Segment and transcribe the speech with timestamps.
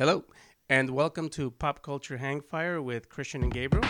[0.00, 0.24] Hello,
[0.70, 3.84] and welcome to Pop Culture Hangfire with Christian and Gabriel.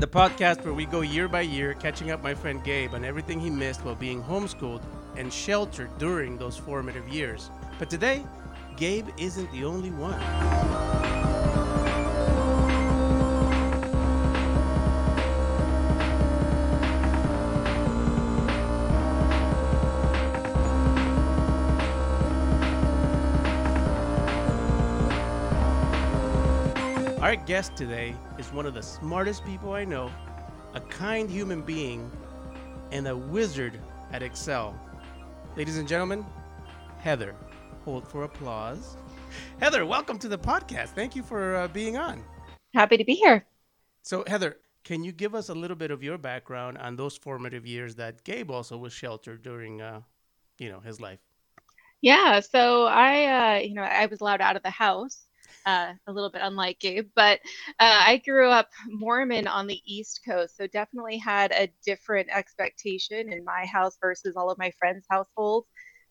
[0.00, 3.38] The podcast where we go year by year, catching up my friend Gabe on everything
[3.38, 4.82] he missed while being homeschooled
[5.16, 7.48] and sheltered during those formative years.
[7.78, 8.24] But today,
[8.76, 10.20] Gabe isn't the only one.
[27.26, 30.12] Our guest today is one of the smartest people I know,
[30.74, 32.08] a kind human being,
[32.92, 33.80] and a wizard
[34.12, 34.78] at Excel.
[35.56, 36.24] Ladies and gentlemen,
[37.00, 37.34] Heather.
[37.84, 38.96] Hold for applause.
[39.58, 40.90] Heather, welcome to the podcast.
[40.90, 42.22] Thank you for uh, being on.
[42.74, 43.44] Happy to be here.
[44.02, 47.66] So, Heather, can you give us a little bit of your background on those formative
[47.66, 50.02] years that Gabe also was sheltered during, uh,
[50.60, 51.18] you know, his life?
[52.02, 55.26] Yeah, so I, uh, you know, I was allowed out of the house
[55.66, 57.40] uh, a little bit unlike Gabe, but
[57.80, 63.32] uh, I grew up Mormon on the East Coast, so definitely had a different expectation
[63.32, 65.66] in my house versus all of my friends' households.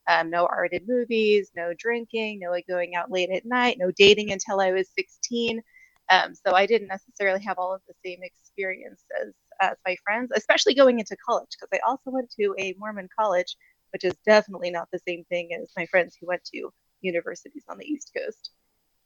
[0.07, 4.59] Um, no R-rated movies, no drinking, no going out late at night, no dating until
[4.59, 5.63] I was 16.
[6.11, 10.31] Um, so I didn't necessarily have all of the same experience as, as my friends,
[10.35, 13.55] especially going into college, because I also went to a Mormon college,
[13.93, 16.69] which is definitely not the same thing as my friends who went to
[17.01, 18.51] universities on the East Coast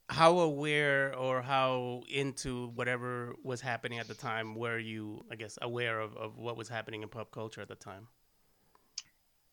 [0.09, 5.57] how aware or how into whatever was happening at the time were you i guess
[5.61, 8.07] aware of, of what was happening in pop culture at the time?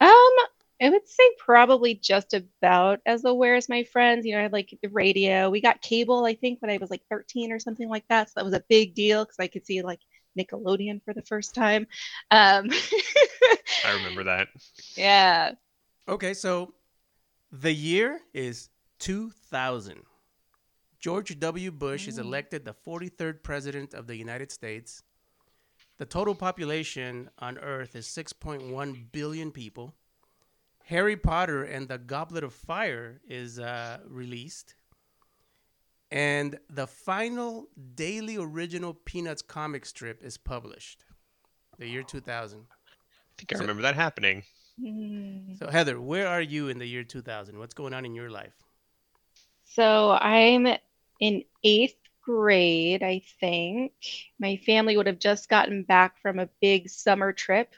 [0.00, 0.10] Um
[0.82, 4.24] i would say probably just about as aware as my friends.
[4.26, 5.50] You know i had like the radio.
[5.50, 8.28] We got cable i think when i was like 13 or something like that.
[8.28, 10.00] So that was a big deal because i could see like
[10.38, 11.86] nickelodeon for the first time.
[12.30, 12.70] Um
[13.84, 14.48] i remember that.
[14.96, 15.52] Yeah.
[16.08, 16.72] Okay so
[17.52, 20.02] the year is 2000
[20.98, 21.70] George W.
[21.70, 22.22] Bush is mm.
[22.22, 25.02] elected the 43rd President of the United States.
[25.98, 29.94] The total population on Earth is 6.1 billion people.
[30.84, 34.74] Harry Potter and the Goblet of Fire is uh, released.
[36.10, 41.04] And the final daily original Peanuts comic strip is published,
[41.78, 42.60] the year 2000.
[42.60, 42.72] I
[43.36, 44.44] think I remember that happening.
[45.58, 47.58] So, Heather, where are you in the year 2000?
[47.58, 48.54] What's going on in your life?
[49.64, 50.76] So, I'm
[51.20, 53.92] in eighth grade, I think,
[54.38, 57.72] my family would have just gotten back from a big summer trip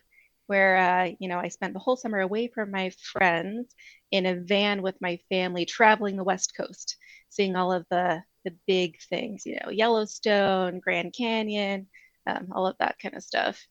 [0.47, 3.75] where, uh, you know, I spent the whole summer away from my friends
[4.10, 6.97] in a van with my family traveling the West Coast,
[7.28, 11.87] seeing all of the, the big things, you know, Yellowstone, Grand Canyon,
[12.27, 13.66] um, all of that kind of stuff.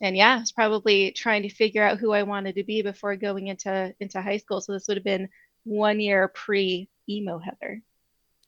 [0.00, 3.16] And yeah, I was probably trying to figure out who I wanted to be before
[3.16, 4.60] going into into high school.
[4.60, 5.30] So this would have been
[5.64, 7.80] one year pre emo Heather.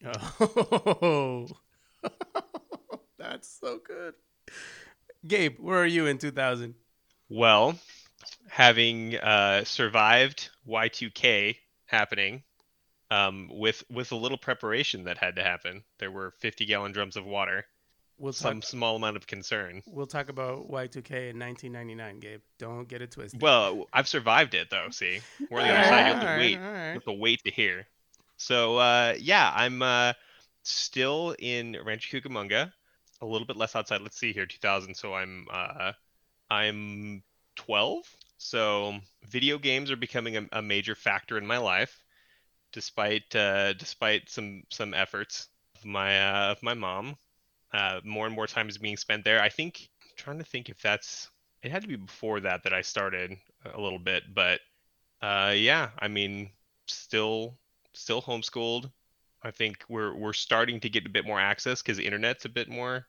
[0.05, 1.49] Oh,
[3.19, 4.15] that's so good.
[5.27, 6.75] Gabe, where are you in 2000?
[7.29, 7.79] Well,
[8.49, 11.57] having uh, survived Y2K
[11.87, 12.43] happening,
[13.11, 17.17] um, with with a little preparation that had to happen, there were 50 gallon drums
[17.17, 17.65] of water.
[18.19, 19.83] We'll some talk, small amount of concern.
[19.87, 22.41] We'll talk about Y2K in 1999, Gabe.
[22.59, 23.43] Don't get it twisted.
[23.43, 24.89] Well, I've survived it though.
[24.91, 25.21] See,
[25.51, 25.99] we're on the other side.
[25.99, 26.57] You have to right, wait.
[26.57, 26.89] Right.
[26.89, 27.87] You have to wait to hear.
[28.37, 30.13] So uh, yeah, I'm uh,
[30.63, 32.73] still in Rancho Cucamonga,
[33.21, 34.03] a little bit less outside.
[34.03, 34.95] Let's see here, 2000.
[34.95, 35.93] So I'm uh,
[36.51, 37.23] I'm
[37.57, 38.05] 12.
[38.39, 38.95] So
[39.29, 42.05] video games are becoming a, a major factor in my life,
[42.73, 47.17] despite uh, despite some some efforts of my uh, of my mom.
[47.73, 49.43] Uh, more and more time is being spent there.
[49.43, 51.31] I think I'm trying to think if that's
[51.63, 54.61] it had to be before that that I started a little bit, but
[55.23, 56.51] yeah, I mean,
[56.87, 57.59] still
[57.97, 58.91] still homeschooled.
[59.43, 62.49] I think we're we're starting to get a bit more access because the internet's a
[62.49, 63.07] bit more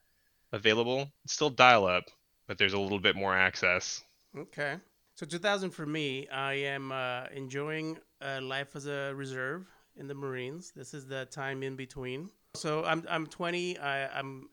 [0.51, 1.11] available.
[1.23, 2.05] It's still dial up,
[2.47, 4.03] but there's a little bit more access.
[4.37, 4.77] Okay.
[5.15, 9.65] So 2000 for me, I am uh, enjoying uh, life as a reserve
[9.95, 10.71] in the Marines.
[10.75, 12.29] This is the time in between.
[12.55, 13.79] So I'm I'm 20.
[13.79, 14.49] I, I'm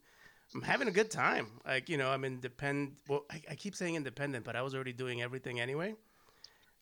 [0.54, 1.48] I'm having a good time.
[1.66, 2.94] Like you know, I'm independent.
[3.08, 5.96] Well, I, I keep saying independent, but I was already doing everything anyway.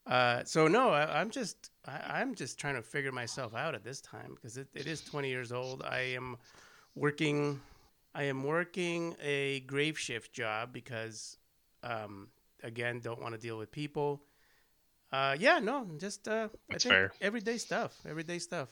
[0.06, 3.84] Uh, so no, I, am just I, am just trying to figure myself out at
[3.84, 5.82] this time because it, it is 20 years old.
[5.82, 6.36] I am
[6.94, 7.60] working
[8.14, 11.38] I am working a grave shift job because
[11.82, 12.28] um,
[12.62, 14.22] again don't want to deal with people.
[15.12, 17.12] Uh, yeah, no, just uh, That's fair.
[17.20, 18.70] everyday stuff, everyday stuff.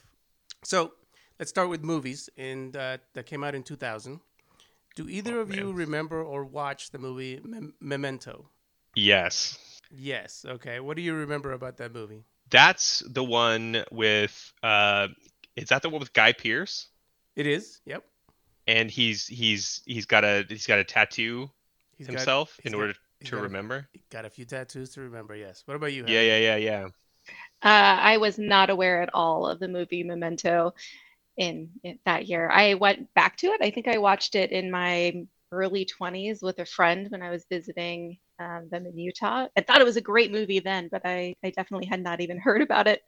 [0.65, 0.93] So
[1.39, 4.21] let's start with movies, and uh, that came out in 2000.
[4.97, 5.59] Do either oh, of man.
[5.59, 7.41] you remember or watch the movie
[7.81, 8.49] Memento?
[8.97, 9.59] Yes.
[9.91, 10.45] Yes.
[10.47, 10.81] Okay.
[10.81, 12.25] What do you remember about that movie?
[12.51, 14.53] That's the one with.
[14.63, 15.09] Uh,
[15.57, 16.89] is that the one with Guy Pearce?
[17.37, 17.81] It is.
[17.87, 18.05] Yep.
[18.67, 21.51] And he's he's he's got a he's got a tattoo
[21.97, 23.89] He's himself got, in order he's to got a- remember.
[24.11, 25.35] got a few tattoos to remember.
[25.35, 25.63] Yes.
[25.67, 26.05] What about you?
[26.07, 26.39] Yeah, Heather?
[26.39, 26.85] yeah, yeah, yeah.
[27.63, 30.73] Uh, I was not aware at all of the movie Memento
[31.37, 32.49] in, in that year.
[32.51, 33.61] I went back to it.
[33.63, 37.45] I think I watched it in my early 20s with a friend when I was
[37.51, 39.47] visiting um, them in Utah.
[39.57, 42.39] I thought it was a great movie then, but I, I definitely had not even
[42.47, 43.05] heard about it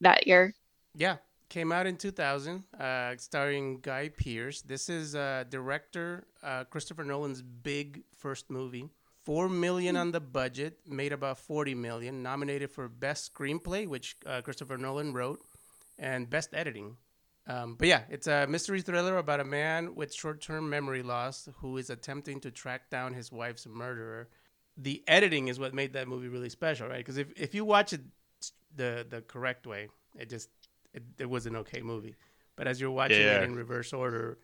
[0.00, 0.54] that year.
[0.94, 1.16] Yeah,
[1.48, 4.62] came out in 2000, uh, starring Guy Pearce.
[4.62, 8.90] This is uh, director uh, Christopher Nolan's big first movie.
[9.24, 12.22] Four million on the budget, made about 40 million.
[12.22, 15.40] Nominated for best screenplay, which uh, Christopher Nolan wrote,
[15.98, 16.98] and best editing.
[17.46, 21.76] Um, but yeah, it's a mystery thriller about a man with short-term memory loss who
[21.76, 24.28] is attempting to track down his wife's murderer.
[24.76, 26.98] The editing is what made that movie really special, right?
[26.98, 28.00] Because if, if you watch it
[28.76, 29.88] the the correct way,
[30.18, 30.48] it just
[30.92, 32.14] it, it was an okay movie.
[32.56, 33.38] But as you're watching Yeah.
[33.40, 34.38] it in reverse order,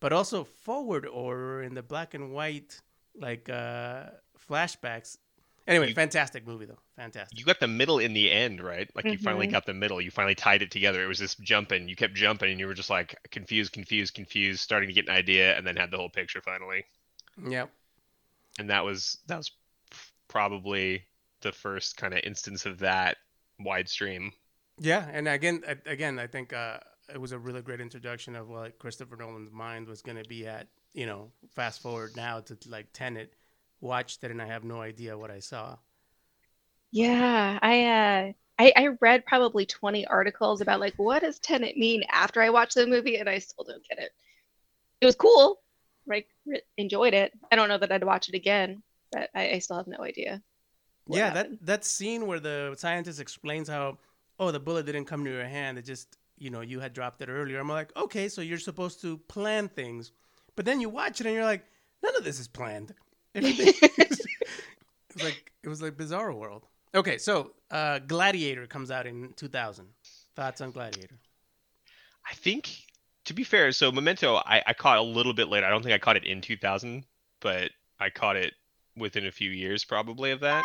[0.00, 2.80] but also forward order in the black and white
[3.18, 4.04] like uh
[4.48, 5.18] flashbacks.
[5.66, 6.78] Anyway, You- fantastic movie though.
[6.96, 7.38] Fantastic.
[7.38, 8.88] You got the middle in the end, right?
[8.94, 9.50] Like you finally Mhm.
[9.52, 10.00] got the middle.
[10.00, 11.02] You finally tied it together.
[11.02, 11.88] It was just jumping.
[11.88, 15.14] You kept jumping, and you were just like confused, confused, confused, starting to get an
[15.14, 16.84] idea, and then had the whole picture finally.
[17.46, 17.70] Yep.
[18.58, 19.50] And that was that was
[20.28, 21.06] probably
[21.42, 23.18] the first kind of instance of that
[23.58, 24.32] wide stream.
[24.78, 26.78] Yeah, and again, again, I think uh,
[27.12, 30.46] it was a really great introduction of what Christopher Nolan's mind was going to be
[30.46, 30.68] at.
[30.92, 33.34] You know, fast forward now to like Tenet,
[33.80, 35.76] watched it, and I have no idea what I saw.
[36.90, 42.02] Yeah, I uh I, I read probably 20 articles about like what does Tenet mean
[42.10, 44.12] after I watched the movie and I still don't get it.
[45.00, 45.60] It was cool,
[46.06, 46.26] right?
[46.46, 47.32] Re- Enjoyed it.
[47.52, 48.82] I don't know that I'd watch it again,
[49.12, 50.42] but I, I still have no idea.
[51.08, 51.58] yeah, happened.
[51.60, 53.98] that that scene where the scientist explains how,
[54.38, 57.20] oh, the bullet didn't come to your hand; it just, you know, you had dropped
[57.22, 57.58] it earlier.
[57.58, 60.12] I'm like, okay, so you're supposed to plan things,
[60.54, 61.64] but then you watch it and you're like,
[62.02, 62.94] none of this is planned.
[63.34, 63.74] Everything.
[63.98, 64.18] it
[65.14, 66.66] was like it was like Bizarre World.
[66.94, 69.86] Okay, so uh, Gladiator comes out in 2000.
[70.34, 71.18] Thoughts on Gladiator?
[72.30, 72.70] I think,
[73.24, 75.66] to be fair, so Memento, I, I caught a little bit later.
[75.66, 77.04] I don't think I caught it in 2000,
[77.40, 77.70] but
[78.00, 78.54] I caught it
[78.96, 80.64] within a few years probably of that.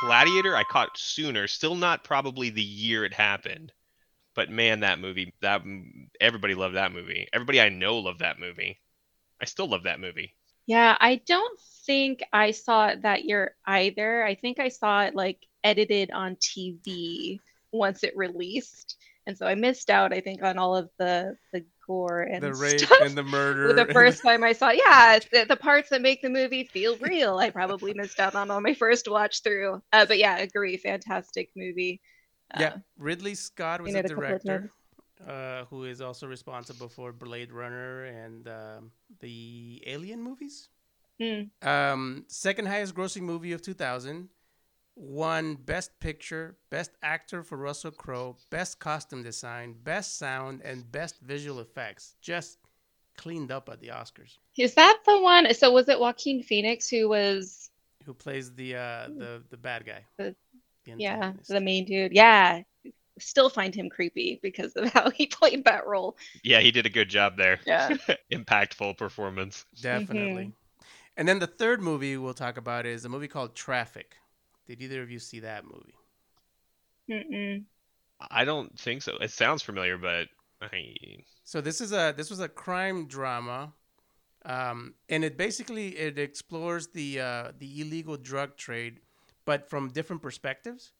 [0.00, 1.46] Gladiator, I caught sooner.
[1.46, 3.72] Still not probably the year it happened,
[4.34, 5.62] but man, that movie, that
[6.20, 7.28] everybody loved that movie.
[7.32, 8.80] Everybody I know loved that movie.
[9.40, 10.34] I still love that movie.
[10.66, 14.24] Yeah, I don't think I saw it that year either.
[14.24, 17.40] I think I saw it like edited on TV
[17.72, 18.96] once it released.
[19.26, 22.54] And so I missed out, I think, on all of the the gore and the
[22.54, 23.02] rape stuff.
[23.02, 23.72] and the murder.
[23.72, 27.38] the first time I saw, yeah, the, the parts that make the movie feel real.
[27.38, 29.82] I probably missed out on on my first watch through.
[29.92, 32.00] Uh, but yeah, agree, fantastic movie.
[32.54, 34.70] Uh, yeah, Ridley Scott was a director,
[35.26, 38.90] uh, who is also responsible for Blade Runner and um,
[39.20, 40.68] the Alien movies.
[41.20, 44.28] mm, Um, second highest grossing movie of 2000.
[45.00, 51.20] Won Best Picture, Best Actor for Russell Crowe, Best Costume Design, Best Sound, and Best
[51.22, 52.16] Visual Effects.
[52.20, 52.58] Just
[53.16, 54.36] cleaned up at the Oscars.
[54.58, 55.52] Is that the one?
[55.54, 57.70] So was it Joaquin Phoenix who was,
[58.04, 60.04] Who plays the uh, the the bad guy?
[60.18, 60.36] The-
[60.84, 62.12] The yeah, the main dude?
[62.12, 62.62] Yeah,
[63.18, 66.16] still find him creepy because of how he played that role.
[66.42, 67.58] Yeah, he did a good job there.
[67.66, 67.96] Yeah.
[68.32, 69.64] Impactful performance.
[69.80, 70.52] Definitely.
[71.16, 74.16] And then the third movie we'll talk about is a movie called Traffic.
[74.70, 75.98] Did either of you see that movie?
[77.10, 77.64] Mm-mm.
[78.30, 79.16] I don't think so.
[79.20, 80.28] It sounds familiar, but
[80.62, 80.94] I
[81.42, 83.72] So this is a this was a crime drama,
[84.44, 89.00] um, and it basically it explores the uh, the illegal drug trade,
[89.44, 90.92] but from different perspectives.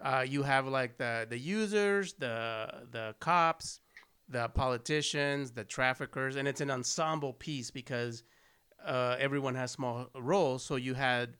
[0.00, 3.80] Uh, you have like the the users, the the cops,
[4.28, 8.22] the politicians, the traffickers, and it's an ensemble piece because
[8.84, 10.62] uh, everyone has small roles.
[10.62, 11.36] So you had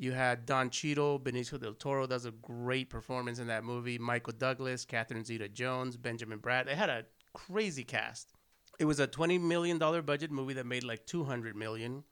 [0.00, 3.98] you had Don Cheadle, Benicio del Toro does a great performance in that movie.
[3.98, 6.64] Michael Douglas, Catherine Zeta-Jones, Benjamin Bratt.
[6.64, 7.04] They had a
[7.34, 8.32] crazy cast.
[8.78, 12.04] It was a twenty million dollar budget movie that made like two hundred million,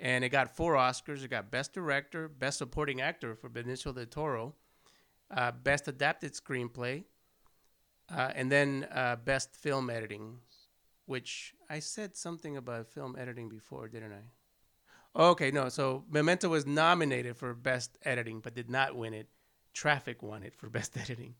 [0.00, 1.22] and it got four Oscars.
[1.22, 4.56] It got Best Director, Best Supporting Actor for Benicio del Toro,
[5.30, 7.04] uh, Best Adapted Screenplay,
[8.12, 10.38] uh, and then uh, Best Film Editing,
[11.06, 14.24] which I said something about film editing before, didn't I?
[15.14, 15.68] Okay, no.
[15.68, 19.28] So Memento was nominated for Best Editing, but did not win it.
[19.72, 21.34] Traffic won it for Best Editing.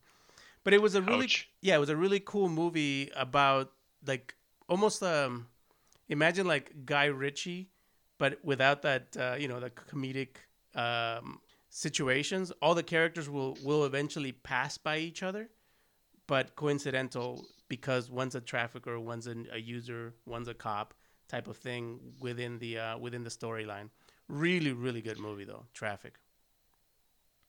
[0.65, 1.49] But it was a really Ouch.
[1.63, 3.73] yeah, it was a really cool movie about
[4.07, 4.35] like
[4.69, 5.49] almost um
[6.09, 7.71] imagine like Guy Ritchie,
[8.19, 10.37] but without that uh, you know the comedic
[10.75, 12.53] um situations.
[12.61, 15.49] All the characters will will eventually pass by each other,
[16.27, 20.93] but coincidental because one's a trafficker, one's a, a user, one's a cop
[21.31, 23.89] type of thing within the uh, within the storyline.
[24.29, 25.65] Really, really good movie though.
[25.73, 26.15] Traffic.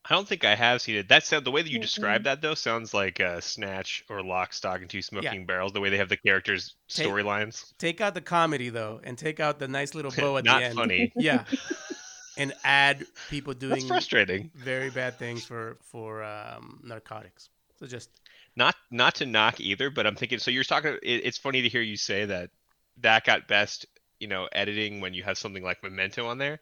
[0.03, 1.09] I don't think I have seen it.
[1.09, 1.83] That sound the way that you mm-hmm.
[1.83, 5.45] describe that though sounds like uh, Snatch or Lock, Stock, and Two Smoking yeah.
[5.45, 5.73] Barrels.
[5.73, 7.73] The way they have the characters' storylines.
[7.77, 10.75] Take out the comedy though, and take out the nice little bow at the end.
[10.75, 11.13] Not funny.
[11.21, 11.43] Yeah.
[12.37, 17.49] and add people doing That's frustrating, very bad things for for um, narcotics.
[17.79, 18.09] So just
[18.55, 20.39] not not to knock either, but I'm thinking.
[20.39, 20.97] So you're talking.
[21.03, 22.49] It, it's funny to hear you say that
[22.97, 23.85] that got best,
[24.19, 26.59] you know, editing when you have something like Memento on there.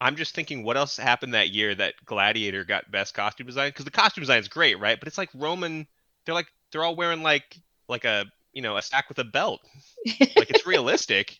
[0.00, 3.70] I'm just thinking, what else happened that year that Gladiator got best costume design?
[3.70, 4.98] Because the costume design is great, right?
[4.98, 5.86] But it's like Roman.
[6.24, 7.56] They're like they're all wearing like
[7.88, 9.60] like a you know a stack with a belt.
[10.04, 11.38] like it's realistic.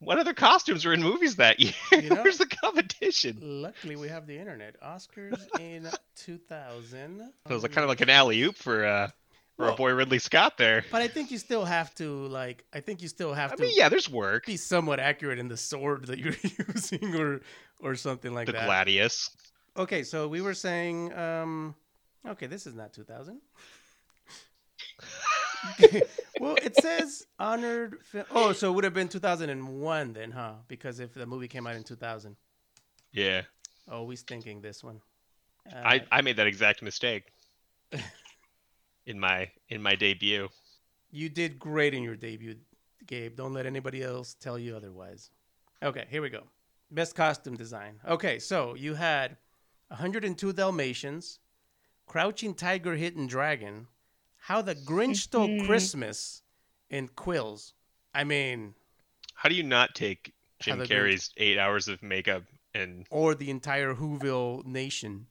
[0.00, 1.72] What other costumes were in movies that year?
[1.90, 3.38] You know, Where's the competition?
[3.40, 4.80] Luckily, we have the internet.
[4.80, 7.18] Oscars in 2000.
[7.18, 9.14] So it was like, kind of like an alley oop for uh, for
[9.58, 10.84] well, our boy Ridley Scott there.
[10.90, 12.64] But I think you still have to like.
[12.72, 13.62] I think you still have I to.
[13.62, 14.46] Mean, yeah, there's work.
[14.46, 16.36] Be somewhat accurate in the sword that you're
[16.74, 17.40] using, or
[17.80, 18.60] or something like the that.
[18.62, 19.30] The gladius.
[19.76, 21.12] Okay, so we were saying.
[21.14, 21.74] um
[22.26, 23.40] Okay, this is not 2000.
[26.40, 27.98] well, it says honored.
[28.32, 30.54] Oh, so it would have been 2001 then, huh?
[30.66, 32.36] Because if the movie came out in 2000.
[33.12, 33.42] Yeah.
[33.90, 35.00] Always thinking this one.
[35.72, 37.32] Uh, I I made that exact mistake.
[39.08, 40.48] in my in my debut.
[41.10, 42.56] You did great in your debut,
[43.06, 43.34] Gabe.
[43.34, 45.30] Don't let anybody else tell you otherwise.
[45.82, 46.44] Okay, here we go.
[46.90, 47.98] Best costume design.
[48.06, 49.36] Okay, so you had
[49.88, 51.38] 102 Dalmatians,
[52.06, 53.86] Crouching Tiger, Hidden Dragon,
[54.36, 55.66] How the Grinch Stole mm-hmm.
[55.66, 56.42] Christmas,
[56.90, 57.72] and Quills.
[58.14, 58.74] I mean,
[59.34, 61.32] how do you not take Jim Carrey's Grinch...
[61.38, 62.42] eight hours of makeup
[62.74, 65.26] and or the entire Whoville nation?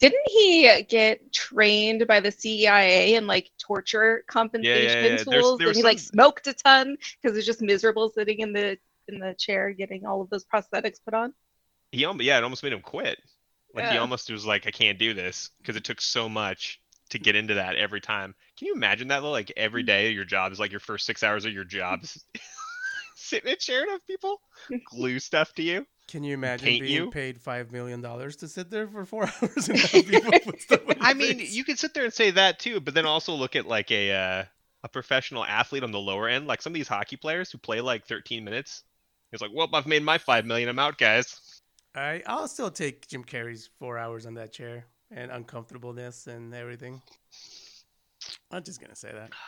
[0.00, 5.40] Didn't he get trained by the CIA in like torture compensation yeah, yeah, yeah.
[5.40, 5.58] tools?
[5.58, 5.88] There's, and he some...
[5.88, 8.78] like smoked a ton because it's just miserable sitting in the
[9.08, 11.34] in the chair getting all of those prosthetics put on.
[11.90, 13.18] He almost yeah, it almost made him quit.
[13.74, 17.18] Like he almost was like, I can't do this because it took so much to
[17.18, 18.34] get into that every time.
[18.56, 19.20] Can you imagine that?
[19.20, 19.30] Though?
[19.30, 19.86] Like every mm-hmm.
[19.86, 22.00] day, your job is like your first six hours of your job
[23.16, 24.40] sitting in a chair and have people
[24.90, 25.86] glue stuff to you.
[26.08, 27.10] Can you imagine being you?
[27.10, 30.80] paid five million dollars to sit there for four hours and have people put stuff
[31.00, 33.66] I mean, you could sit there and say that too, but then also look at
[33.66, 34.44] like a uh,
[34.82, 37.82] a professional athlete on the lower end, like some of these hockey players who play
[37.82, 38.84] like 13 minutes.
[39.30, 40.70] He's like, "Well, I've made my five million.
[40.70, 41.60] I'm out, guys."
[41.94, 47.02] I I'll still take Jim Carrey's four hours on that chair and uncomfortableness and everything.
[48.50, 49.30] I'm just gonna say that.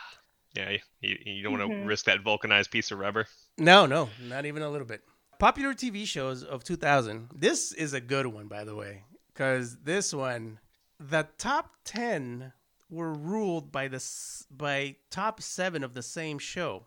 [0.53, 1.87] Yeah, you, you don't want to mm-hmm.
[1.87, 3.25] risk that vulcanized piece of rubber.
[3.57, 5.01] No, no, not even a little bit
[5.41, 7.29] popular TV shows of 2000.
[7.35, 10.59] This is a good one, by the way, because this one,
[10.99, 12.53] the top 10
[12.91, 13.99] were ruled by the
[14.51, 16.83] by top seven of the same show.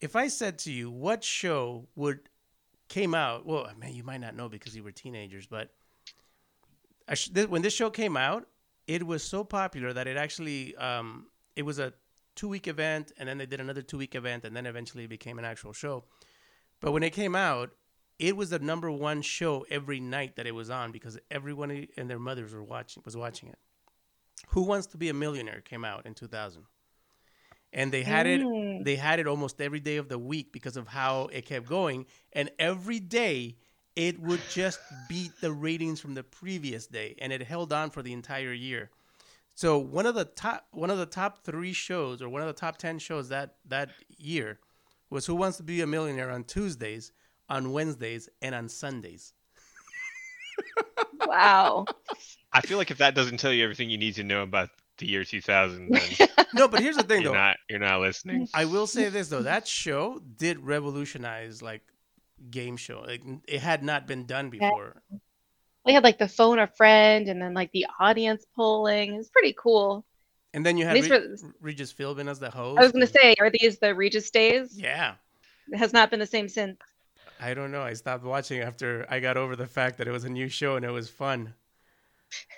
[0.00, 2.18] If I said to you, what show would
[2.88, 3.46] came out?
[3.46, 5.70] Well, man, you might not know because you were teenagers, but
[7.48, 8.48] when this show came out,
[8.88, 11.92] it was so popular that it actually um, it was a
[12.34, 15.10] two week event, and then they did another two week event, and then eventually it
[15.10, 16.02] became an actual show.
[16.80, 17.70] But when it came out,
[18.18, 22.08] it was the number one show every night that it was on because everyone and
[22.08, 23.58] their mothers were watching was watching it.
[24.48, 26.62] Who Wants to Be a Millionaire came out in 2000.
[27.72, 28.80] And they had mm.
[28.80, 31.66] it they had it almost every day of the week because of how it kept
[31.66, 33.56] going and every day
[33.96, 38.02] it would just beat the ratings from the previous day and it held on for
[38.02, 38.90] the entire year.
[39.56, 42.52] So one of the top one of the top 3 shows or one of the
[42.52, 44.60] top 10 shows that that year
[45.14, 47.12] was Who Wants to Be a Millionaire on Tuesdays,
[47.48, 49.32] on Wednesdays, and on Sundays.
[51.26, 51.84] wow.
[52.52, 55.06] I feel like if that doesn't tell you everything you need to know about the
[55.06, 56.66] year 2000, then no.
[56.66, 57.38] But here's the thing, you're though.
[57.38, 58.48] Not, you're not listening.
[58.52, 61.82] I will say this though: that show did revolutionize like
[62.50, 63.04] game show.
[63.06, 65.00] Like, it had not been done before.
[65.86, 69.14] We had like the phone a friend, and then like the audience polling.
[69.14, 70.04] It's pretty cool.
[70.54, 72.78] And then you had Re- were, Regis Philbin as the host.
[72.78, 74.78] I was going to say, are these the Regis days?
[74.78, 75.14] Yeah.
[75.70, 76.78] It has not been the same since.
[77.40, 77.82] I don't know.
[77.82, 80.76] I stopped watching after I got over the fact that it was a new show
[80.76, 81.54] and it was fun.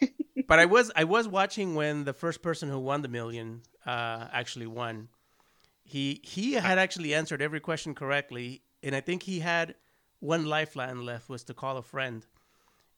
[0.46, 4.26] but I was I was watching when the first person who won the million uh,
[4.30, 5.08] actually won.
[5.82, 9.74] He he had actually answered every question correctly, and I think he had
[10.20, 12.26] one lifeline left was to call a friend,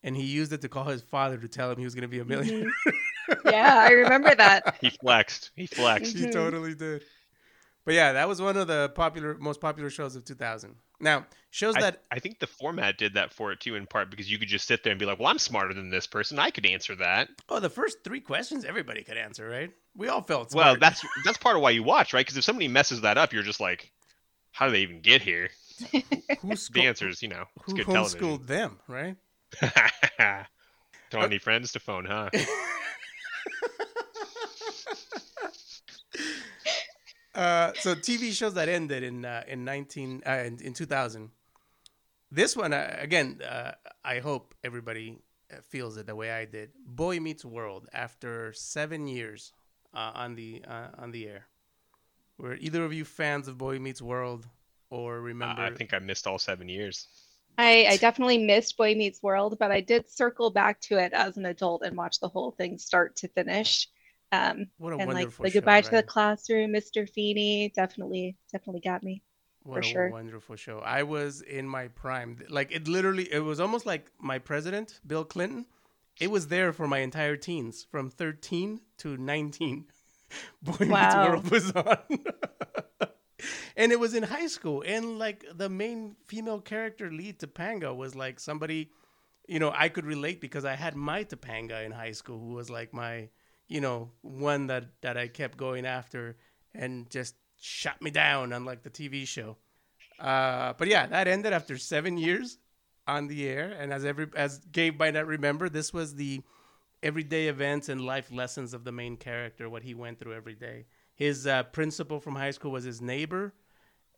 [0.02, 2.08] and he used it to call his father to tell him he was going to
[2.08, 2.66] be a millionaire.
[2.66, 2.90] Mm-hmm
[3.44, 4.76] yeah, I remember that.
[4.80, 5.50] He flexed.
[5.56, 6.16] He flexed.
[6.16, 6.30] He mm-hmm.
[6.30, 7.04] totally did.
[7.84, 10.74] But yeah, that was one of the popular, most popular shows of 2000.
[11.00, 14.10] Now, shows I, that I think the format did that for it too, in part
[14.10, 16.38] because you could just sit there and be like, "Well, I'm smarter than this person.
[16.38, 19.70] I could answer that." oh, the first three questions everybody could answer, right?
[19.96, 22.26] We all felt Well, that's that's part of why you watch, right?
[22.26, 23.90] Because if somebody messes that up, you're just like,
[24.50, 25.48] "How do they even get here?"
[25.90, 26.00] who
[26.48, 29.16] The school- answer is, you know, it's who good homeschooled them, right?
[29.60, 32.28] Don't uh, have any friends to phone, huh?
[37.34, 41.30] Uh, so TV shows that ended in uh, in 19 uh, in, in 2000.
[42.32, 43.72] This one uh, again, uh,
[44.04, 45.20] I hope everybody
[45.62, 46.70] feels it the way I did.
[46.84, 49.52] Boy Meets World after seven years
[49.94, 51.46] uh, on the uh, on the air.
[52.38, 54.48] Were either of you fans of Boy Meets World
[54.90, 55.62] or remember?
[55.62, 57.06] I think I missed all seven years.
[57.58, 61.36] I, I definitely missed Boy Meets World, but I did circle back to it as
[61.36, 63.88] an adult and watch the whole thing start to finish.
[64.30, 67.08] Um, what a and like wonderful the show, goodbye to the classroom, Mr.
[67.10, 69.22] Feeney, definitely, definitely got me.
[69.64, 70.10] What a sure.
[70.10, 70.78] wonderful show.
[70.78, 72.38] I was in my prime.
[72.48, 75.66] Like it literally it was almost like my president, Bill Clinton.
[76.20, 79.86] It was there for my entire teens from 13 to 19.
[80.62, 81.30] Boy Meets Wow.
[81.30, 81.98] World was on.
[83.76, 88.14] and it was in high school and like the main female character lead Topanga was
[88.14, 88.90] like somebody
[89.48, 92.68] you know, I could relate because I had my Topanga in high school who was
[92.68, 93.30] like my,
[93.66, 96.36] you know, one that that I kept going after
[96.74, 99.56] and just shot me down on like the TV show.
[100.20, 102.58] Uh, but yeah, that ended after seven years
[103.06, 106.42] on the air, and as every as Gabe might not remember, this was the
[107.02, 110.84] everyday events and life lessons of the main character, what he went through every day.
[111.18, 113.52] His uh, principal from high school was his neighbor,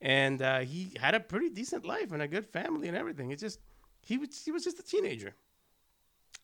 [0.03, 3.31] and uh, he had a pretty decent life and a good family and everything.
[3.31, 3.59] It's just
[4.03, 5.35] he was he was just a teenager.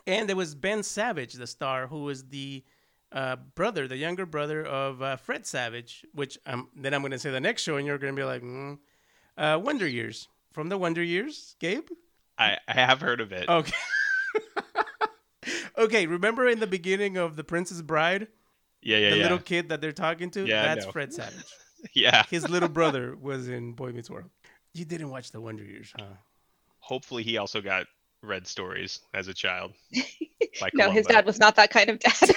[0.06, 2.64] And there was Ben Savage, the star, who was the
[3.12, 7.18] uh, brother, the younger brother of uh, Fred Savage, which um, then I'm going to
[7.18, 8.78] say the next show, and you're going to be like, mm.
[9.36, 10.28] uh, Wonder Years.
[10.52, 11.88] From the Wonder Years, Gabe?
[12.38, 13.46] I, I have heard of it.
[13.46, 13.72] Okay.
[15.78, 18.28] okay, remember in the beginning of The Princess Bride,
[18.82, 19.22] yeah, yeah, the yeah.
[19.22, 20.92] little kid that they're talking to, yeah, that's know.
[20.92, 21.44] Fred Savage.
[21.94, 22.24] Yeah.
[22.30, 24.30] His little brother was in Boy Meets World.
[24.74, 26.04] You didn't watch The Wonder Years, huh?
[26.80, 27.86] Hopefully, he also got
[28.22, 29.72] read stories as a child.
[30.60, 32.30] By No, his dad was not that kind of dad.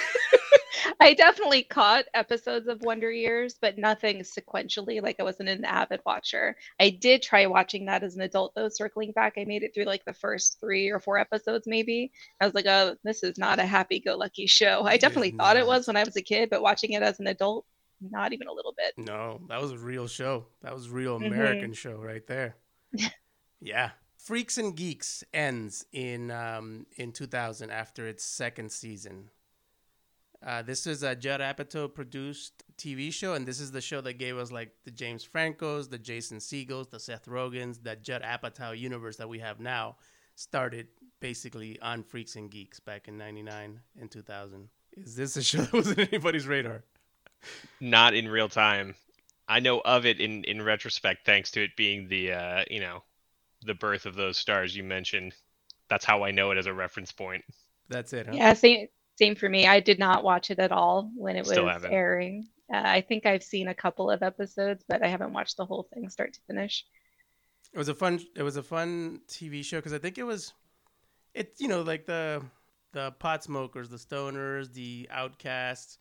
[1.00, 5.02] I definitely caught episodes of Wonder Years, but nothing sequentially.
[5.02, 6.56] Like I wasn't an avid watcher.
[6.80, 8.68] I did try watching that as an adult, though.
[8.68, 12.12] Circling back, I made it through like the first three or four episodes, maybe.
[12.40, 14.82] I was like, oh, this is not a happy-go-lucky show.
[14.84, 17.26] I definitely thought it was when I was a kid, but watching it as an
[17.26, 17.66] adult,
[18.00, 18.94] not even a little bit.
[18.96, 20.46] No, that was a real show.
[20.62, 21.26] That was a real Mhm.
[21.26, 22.56] American show right there.
[23.60, 23.90] yeah.
[24.18, 29.30] Freaks and Geeks ends in um, in 2000 after its second season.
[30.44, 34.14] Uh, this is a Judd Apatow produced TV show, and this is the show that
[34.14, 38.76] gave us like the James Francos, the Jason Segels, the Seth Rogens, that Judd Apatow
[38.76, 39.96] universe that we have now
[40.36, 40.88] started
[41.20, 44.68] basically on Freaks and Geeks back in '99 and 2000.
[44.92, 46.84] Is this a show that was on anybody's radar?
[47.80, 48.94] Not in real time.
[49.46, 53.02] I know of it in in retrospect, thanks to it being the uh, you know,
[53.66, 55.34] the birth of those stars you mentioned.
[55.88, 57.44] That's how I know it as a reference point.
[57.90, 58.32] That's it, huh?
[58.34, 58.88] Yeah, same
[59.20, 59.66] same for me.
[59.66, 61.92] I did not watch it at all when it Still was haven't.
[61.92, 62.48] airing.
[62.72, 65.86] Uh, I think I've seen a couple of episodes, but I haven't watched the whole
[65.92, 66.84] thing start to finish.
[67.72, 68.20] It was a fun.
[68.34, 70.54] It was a fun TV show because I think it was,
[71.34, 72.42] it you know like the
[72.92, 75.98] the pot smokers, the stoners, the outcasts,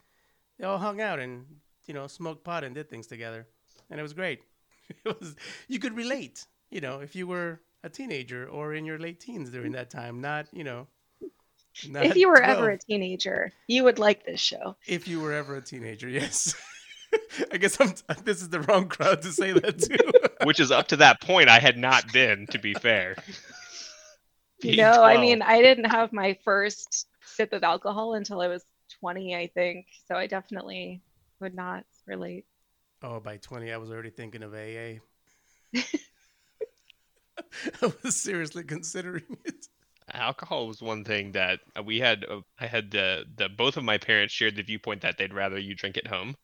[0.58, 1.46] they all hung out and
[1.88, 3.48] you know smoked pot and did things together,
[3.90, 4.40] and it was great.
[5.06, 5.36] It was
[5.68, 9.52] you could relate, you know, if you were a teenager or in your late teens
[9.52, 10.88] during that time, not you know.
[11.90, 12.70] Not if you were ever 12.
[12.70, 14.76] a teenager, you would like this show.
[14.88, 16.56] if you were ever a teenager, yes.
[17.52, 17.94] I guess I'm.
[18.24, 20.30] This is the wrong crowd to say that to.
[20.46, 23.16] Which is up to that point I had not been, to be fair.
[24.62, 28.64] Being no, I mean, I didn't have my first sip of alcohol until I was
[29.00, 29.88] 20, I think.
[30.08, 31.02] So I definitely
[31.40, 32.46] would not relate.
[33.02, 35.00] Oh, by 20, I was already thinking of AA.
[37.82, 39.68] I was seriously considering it.
[40.16, 43.84] Alcohol was one thing that uh, we had uh, i had the the both of
[43.84, 46.36] my parents shared the viewpoint that they'd rather you drink at home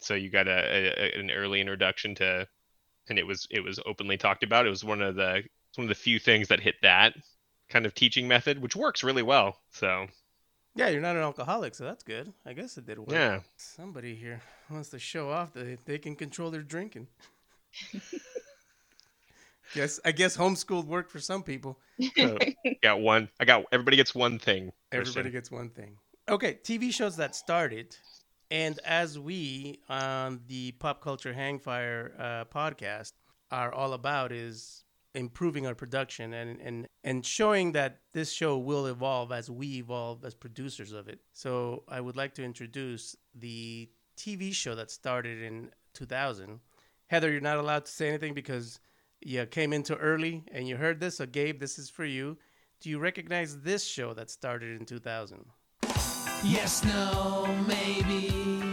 [0.00, 2.46] so you got a, a an early introduction to
[3.08, 5.84] and it was it was openly talked about it was one of the it's one
[5.84, 7.14] of the few things that hit that
[7.68, 10.06] kind of teaching method which works really well so
[10.74, 12.32] Yeah, you're not an alcoholic, so that's good.
[12.46, 13.10] I guess it did work.
[13.12, 17.08] yeah Somebody here wants to show off that they can control their drinking.
[19.74, 21.78] Guess I guess homeschooled worked for some people.
[22.16, 22.36] so,
[22.82, 25.32] got one i got everybody gets one thing Everybody Christian.
[25.32, 25.96] gets one thing.
[26.28, 27.96] Okay, TV shows that started
[28.50, 33.12] And as we on the Pop Culture Hangfire uh, podcast
[33.50, 38.86] are all about is improving our production and, and and showing that this show will
[38.86, 41.20] evolve as we evolve as producers of it.
[41.32, 46.60] So I would like to introduce the TV show that started in 2000.
[47.08, 48.80] Heather, you're not allowed to say anything because
[49.24, 51.16] you came in too early and you heard this.
[51.16, 52.38] So Gabe, this is for you.
[52.80, 55.44] Do you recognize this show that started in 2000?
[56.44, 58.71] Yes, no, maybe.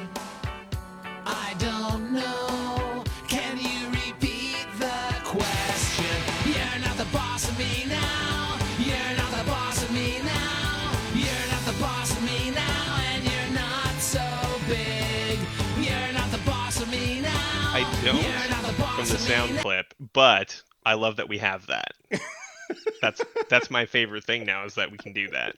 [18.99, 21.93] From the sound clip, but I love that we have that.
[23.01, 25.55] that's that's my favorite thing now is that we can do that.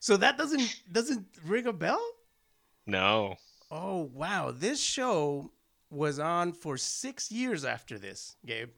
[0.00, 2.04] So that doesn't doesn't ring a bell?
[2.86, 3.36] No.
[3.70, 5.52] Oh wow, this show
[5.88, 8.70] was on for six years after this, Gabe.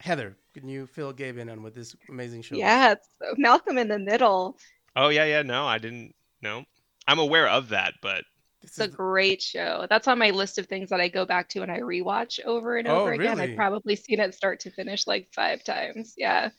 [0.00, 2.56] Heather, can you fill Gabe in on what this amazing show?
[2.56, 4.58] Yeah, it's Malcolm in the Middle.
[4.96, 5.42] Oh yeah, yeah.
[5.42, 6.16] No, I didn't.
[6.42, 6.64] No,
[7.06, 8.24] I'm aware of that, but
[8.66, 9.86] it's a great show.
[9.88, 12.76] That's on my list of things that I go back to and I rewatch over
[12.76, 13.38] and over oh, again.
[13.38, 13.52] Really?
[13.52, 16.14] I've probably seen it start to finish like five times.
[16.16, 16.50] Yeah.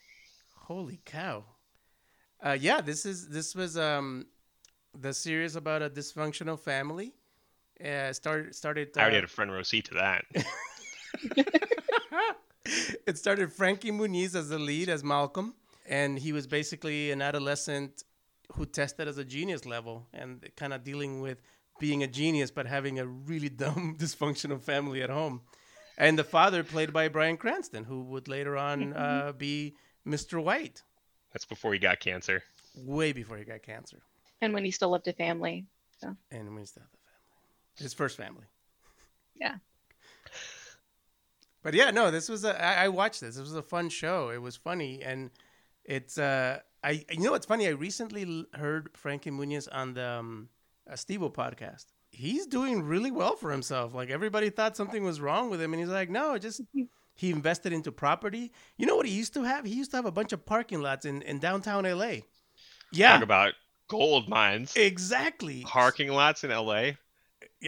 [0.55, 1.43] Holy cow.
[2.41, 4.25] Uh, yeah, this is this was um
[4.99, 7.13] the series about a dysfunctional family.
[7.83, 8.89] Uh, started started.
[8.95, 10.25] Uh, I already had a front row seat to that.
[13.07, 18.03] it started Frankie Muniz as the lead as Malcolm, and he was basically an adolescent
[18.53, 21.41] who tested as a genius level and kind of dealing with
[21.79, 25.41] being a genius but having a really dumb dysfunctional family at home.
[25.97, 29.29] And the father played by Bryan Cranston, who would later on mm-hmm.
[29.29, 30.41] uh, be Mr.
[30.41, 30.83] White.
[31.33, 32.43] That's before he got cancer.
[32.75, 33.97] Way before he got cancer.
[34.41, 35.65] And when he still lived a family.
[35.99, 36.15] So.
[36.31, 37.83] And when he still had a family.
[37.83, 38.45] His first family.
[39.39, 39.57] Yeah.
[41.61, 42.59] But yeah, no, this was a.
[42.59, 43.35] I, I watched this.
[43.35, 44.29] This was a fun show.
[44.29, 45.29] It was funny, and
[45.85, 46.17] it's.
[46.17, 47.67] uh I you know what's funny?
[47.67, 50.49] I recently heard Frankie Muniz on the um,
[50.95, 51.86] Steve-O podcast.
[52.10, 53.93] He's doing really well for himself.
[53.93, 56.62] Like everybody thought something was wrong with him, and he's like, no, just
[57.15, 58.52] he invested into property.
[58.78, 59.65] You know what he used to have?
[59.65, 62.17] He used to have a bunch of parking lots in, in downtown LA.
[62.93, 63.13] Yeah.
[63.13, 63.54] Talk about
[63.88, 64.76] gold mines.
[64.76, 65.63] Exactly.
[65.63, 66.91] Parking lots in LA.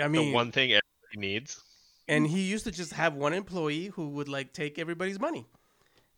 [0.02, 1.62] I mean, the one thing everybody needs.
[2.08, 5.46] And he used to just have one employee who would like take everybody's money.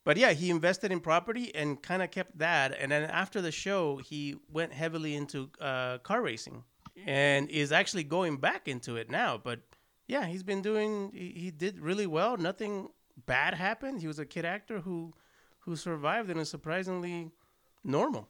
[0.04, 2.76] But yeah, he invested in property and kind of kept that.
[2.80, 6.64] And then after the show, he went heavily into uh, car racing
[7.06, 9.38] and is actually going back into it now.
[9.38, 9.60] But
[10.08, 11.12] yeah, he's been doing.
[11.14, 12.38] He, he did really well.
[12.38, 12.90] Nothing
[13.26, 14.02] bad happened.
[14.02, 15.14] He was a kid actor who
[15.60, 17.32] who survived and is surprisingly
[17.84, 18.28] normal.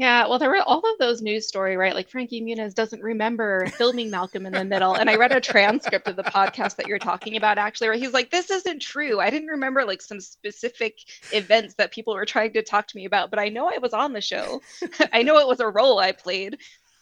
[0.00, 1.94] Yeah, well, there were all of those news story, right?
[1.94, 6.08] Like Frankie Muniz doesn't remember filming Malcolm in the Middle, and I read a transcript
[6.08, 7.58] of the podcast that you're talking about.
[7.58, 9.20] Actually, where he's like, "This isn't true.
[9.20, 11.00] I didn't remember like some specific
[11.32, 13.92] events that people were trying to talk to me about, but I know I was
[13.92, 14.62] on the show.
[15.12, 16.56] I know it was a role I played."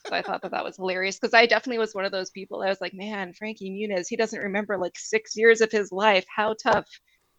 [0.09, 2.63] So I thought that that was hilarious because I definitely was one of those people.
[2.63, 6.25] I was like, "Man, Frankie Muniz, he doesn't remember like six years of his life.
[6.35, 6.89] How tough."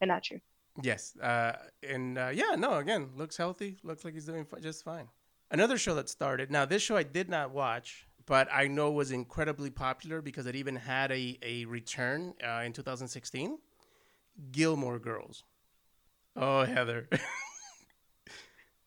[0.02, 0.40] And not true.
[0.82, 1.54] Yes, uh,
[1.88, 2.76] and uh, yeah, no.
[2.76, 3.78] Again, looks healthy.
[3.84, 5.08] Looks like he's doing just fine.
[5.52, 6.52] Another show that started.
[6.52, 10.56] Now, this show I did not watch, but I know was incredibly popular because it
[10.56, 13.58] even had a, a return uh, in 2016.
[14.52, 15.44] Gilmore Girls.
[16.36, 17.10] Oh, Heather.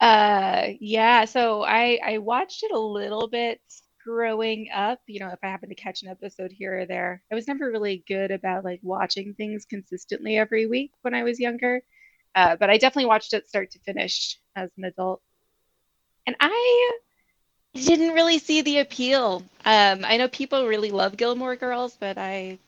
[0.02, 1.26] uh, yeah.
[1.26, 3.60] So I I watched it a little bit
[4.04, 5.00] growing up.
[5.06, 7.70] You know, if I happen to catch an episode here or there, I was never
[7.70, 11.82] really good about like watching things consistently every week when I was younger.
[12.34, 15.22] Uh, but I definitely watched it start to finish as an adult
[16.26, 16.98] and I
[17.74, 19.42] didn't really see the appeal.
[19.64, 22.58] Um, I know people really love Gilmore Girls, but I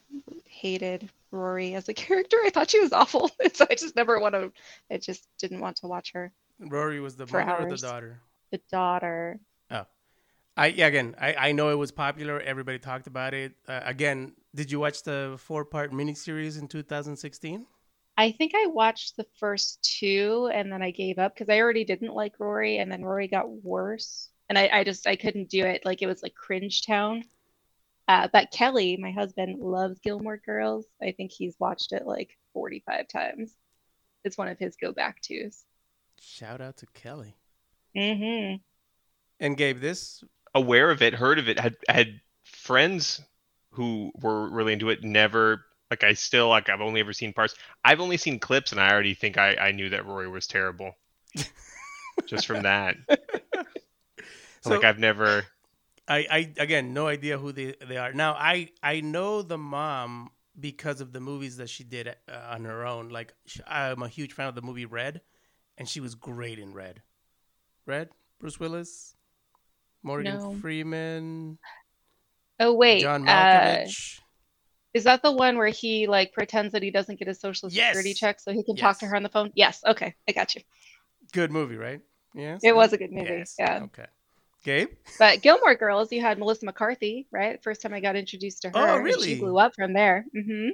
[0.46, 2.38] hated Rory as a character.
[2.44, 4.52] I thought she was awful, so I just never want to.
[4.90, 6.32] I just didn't want to watch her.
[6.58, 7.64] Rory was the mother hours.
[7.72, 8.20] or the daughter?
[8.50, 9.40] The daughter.
[9.70, 9.86] Oh,
[10.56, 12.40] I yeah, again, I I know it was popular.
[12.40, 13.54] Everybody talked about it.
[13.66, 17.66] Uh, again, did you watch the four part miniseries in 2016?
[18.16, 21.84] I think I watched the first two and then I gave up because I already
[21.84, 24.30] didn't like Rory and then Rory got worse.
[24.48, 25.84] And I, I just I couldn't do it.
[25.84, 27.24] Like it was like cringe town.
[28.06, 30.86] Uh, but Kelly, my husband, loves Gilmore Girls.
[31.02, 33.54] I think he's watched it like 45 times.
[34.24, 35.64] It's one of his go back tos.
[36.26, 37.36] Shout out to Kelly.
[37.96, 38.56] Mm-hmm.
[39.40, 40.22] And Gabe, this
[40.54, 43.20] aware of it, heard of it, had had friends
[43.70, 47.54] who were really into it, never like I still like I've only ever seen parts.
[47.84, 50.92] I've only seen clips, and I already think I I knew that Rory was terrible,
[52.26, 52.96] just from that.
[54.62, 55.44] so, like I've never.
[56.06, 58.12] I, I again no idea who they, they are.
[58.12, 62.14] Now I I know the mom because of the movies that she did uh,
[62.50, 63.08] on her own.
[63.08, 65.20] Like sh- I'm a huge fan of the movie Red,
[65.78, 67.02] and she was great in Red.
[67.86, 68.08] Red,
[68.40, 69.14] Bruce Willis,
[70.02, 70.54] Morgan No.
[70.60, 71.58] Freeman,
[72.60, 73.32] Oh wait, John uh,
[73.84, 74.20] Malkovich.
[74.94, 78.10] is that the one where he like pretends that he doesn't get his social security
[78.10, 78.18] Yes.
[78.18, 79.50] check so he can talk to her on the phone?
[79.54, 79.80] Yes.
[79.84, 80.62] Okay, I got you.
[81.32, 82.00] Good movie, right?
[82.34, 82.60] Yes.
[82.62, 83.28] It was a good movie.
[83.30, 83.54] Yes.
[83.58, 83.80] Yeah.
[83.84, 84.06] Okay.
[84.64, 84.88] Gabe.
[85.18, 87.62] But Gilmore Girls, you had Melissa McCarthy, right?
[87.62, 88.74] First time I got introduced to her.
[88.76, 89.28] Oh, really?
[89.34, 90.24] She blew up from there.
[90.34, 90.68] hmm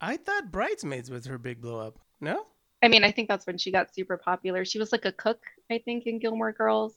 [0.00, 1.98] I thought Bridesmaids was her big blow up.
[2.20, 2.46] No.
[2.82, 4.64] I mean, I think that's when she got super popular.
[4.64, 6.94] She was like a cook, I think, in Gilmore Girls.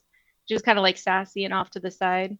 [0.47, 2.37] She was kind of like sassy and off to the side.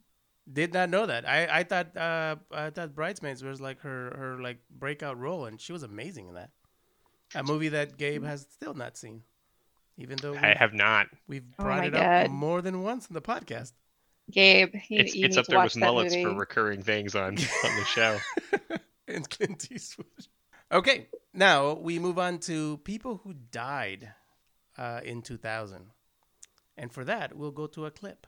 [0.52, 1.28] Did not know that.
[1.28, 5.60] I, I thought uh, I thought Bridesmaids was like her her like breakout role, and
[5.60, 6.52] she was amazing in that.
[7.36, 9.24] A movie that Gabe has still not seen,
[9.98, 11.08] even though I we've, not.
[11.28, 13.74] we've Oh brought my it up more than once in the podcast.
[14.32, 16.24] Gabe, you, It's, you it's need up to there watch with mullets movie.
[16.24, 18.20] for recurring things on, on the show.
[19.08, 20.28] and Clint Eastwood.
[20.74, 21.06] Okay,
[21.36, 24.12] now we move on to people who died
[24.76, 25.92] uh, in 2000,
[26.78, 28.26] and for that we'll go to a clip.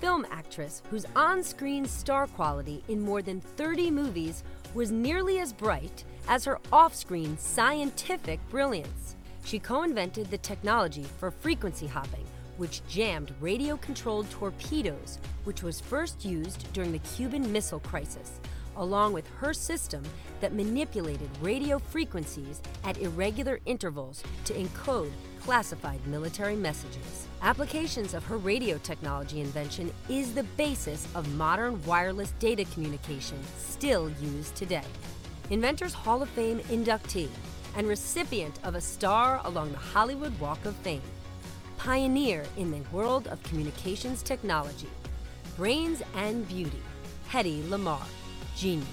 [0.00, 4.42] film actress whose on screen star quality in more than 30 movies
[4.72, 9.16] was nearly as bright as her off screen scientific brilliance.
[9.44, 12.24] She co invented the technology for frequency hopping,
[12.56, 18.40] which jammed radio controlled torpedoes, which was first used during the Cuban Missile Crisis,
[18.80, 20.02] along with her system
[20.40, 27.26] that manipulated radio frequencies at irregular intervals to encode classified military messages.
[27.42, 34.10] Applications of her radio technology invention is the basis of modern wireless data communication still
[34.20, 34.84] used today.
[35.50, 37.28] Inventors Hall of Fame inductee
[37.76, 41.02] and recipient of a star along the Hollywood Walk of Fame.
[41.78, 44.90] Pioneer in the world of communications technology.
[45.56, 46.82] Brains and beauty.
[47.30, 48.19] Hedy Lamarr.
[48.60, 48.86] Genius.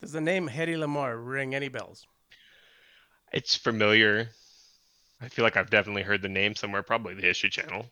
[0.00, 2.04] Does the name Hedy Lamarr ring any bells?
[3.32, 4.28] It's familiar.
[5.20, 7.86] I feel like I've definitely heard the name somewhere, probably the History Channel.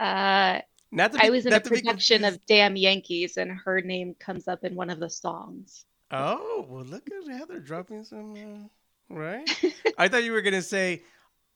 [0.00, 3.36] Uh, Not to be, I was in a not to production confused- of Damn Yankees,
[3.36, 5.84] and her name comes up in one of the songs.
[6.10, 8.34] Oh well, look at Heather dropping some.
[8.34, 9.48] Uh, right?
[9.98, 11.02] I thought you were gonna say.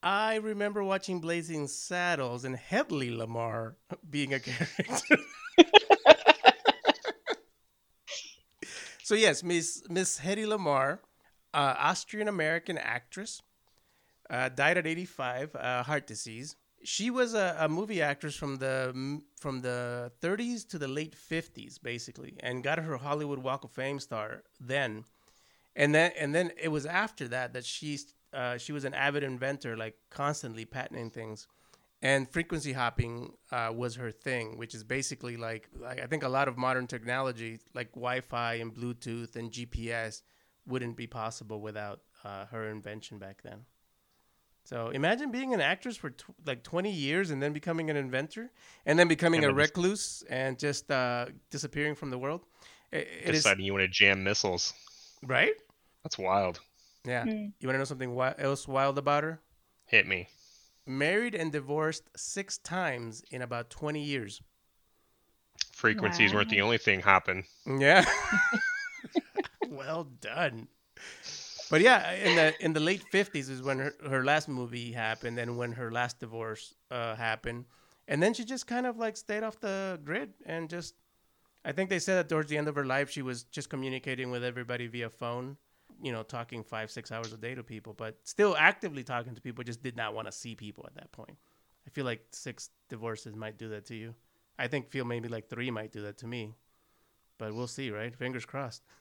[0.03, 3.75] I remember watching Blazing Saddles and Hedley Lamarr
[4.09, 5.17] being a character.
[9.11, 10.99] so yes, Miss Miss Hedy Lamarr,
[11.53, 13.41] uh, Austrian American actress,
[14.29, 16.55] uh, died at 85, uh, heart disease.
[16.85, 21.77] She was a, a movie actress from the from the 30s to the late 50s,
[21.83, 25.03] basically, and got her Hollywood Walk of Fame star then.
[25.75, 27.99] And then and then it was after that that she
[28.31, 31.47] uh, she was an avid inventor, like constantly patenting things.
[32.03, 36.29] And frequency hopping uh, was her thing, which is basically like, like I think a
[36.29, 40.23] lot of modern technology, like Wi-Fi and Bluetooth and GPS,
[40.65, 43.65] wouldn't be possible without uh, her invention back then.
[44.63, 48.51] So imagine being an actress for tw- like 20 years and then becoming an inventor
[48.85, 52.41] and then becoming And a then just- recluse and just uh, disappearing from the world.
[52.91, 54.73] It, it is Deciding you want to jam missiles.
[55.23, 55.53] right.
[56.03, 56.59] That's wild.
[57.05, 57.23] Yeah.
[57.23, 57.29] Hmm.
[57.59, 59.39] You want to know something wi- else wild about her?
[59.85, 60.27] Hit me.
[60.85, 64.41] Married and divorced six times in about 20 years.
[65.71, 67.45] Frequencies weren't the only thing hopping.
[67.65, 68.05] Yeah.
[69.69, 70.67] well done.
[71.71, 75.39] But yeah, in the in the late 50s is when her, her last movie happened
[75.39, 77.65] and when her last divorce uh, happened.
[78.07, 80.95] And then she just kind of like stayed off the grid and just
[81.63, 84.31] I think they said that towards the end of her life she was just communicating
[84.31, 85.57] with everybody via phone,
[86.01, 89.41] you know, talking 5 6 hours a day to people, but still actively talking to
[89.41, 91.37] people just did not want to see people at that point.
[91.85, 94.13] I feel like 6 divorces might do that to you.
[94.59, 96.53] I think feel maybe like 3 might do that to me.
[97.37, 98.15] But we'll see, right?
[98.15, 98.83] Fingers crossed.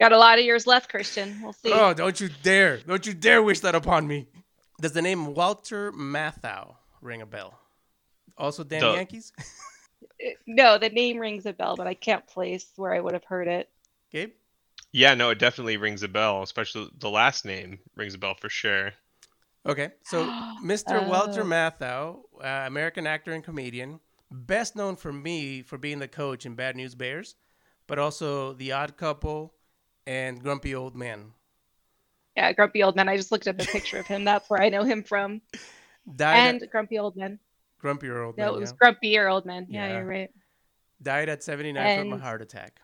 [0.00, 1.38] Got a lot of years left, Christian.
[1.42, 1.72] We'll see.
[1.72, 2.78] Oh, don't you dare.
[2.78, 4.28] Don't you dare wish that upon me.
[4.80, 7.58] Does the name Walter Matthau ring a bell?
[8.36, 9.32] Also damn The- Yankees?
[10.24, 13.24] Uh, no, the name rings a bell, but I can't place where I would have
[13.24, 13.68] heard it.
[14.10, 14.32] Gabe?
[14.96, 18.48] Yeah, no, it definitely rings a bell, especially the last name rings a bell for
[18.48, 18.92] sure.
[19.66, 20.24] Okay, so
[20.64, 21.06] Mr.
[21.06, 21.44] Walter Oh.
[21.44, 26.54] Matthau, uh, American actor and comedian, best known for me for being the coach in
[26.54, 27.34] Bad News Bears,
[27.86, 29.52] but also The Odd Couple
[30.06, 31.32] and Grumpy Old Man.
[32.34, 33.06] Yeah, Grumpy Old Man.
[33.06, 34.24] I just looked up a picture of him.
[34.30, 35.42] That's where I know him from.
[36.16, 37.38] Died And at, Grumpy Old Man.
[37.80, 38.46] Grumpy Old Man.
[38.46, 38.92] No, it was yeah.
[38.92, 39.66] Grumpier Old Man.
[39.68, 39.96] Yeah, Yeah.
[39.98, 40.30] you're right.
[41.02, 42.80] Died at 79 from a heart attack.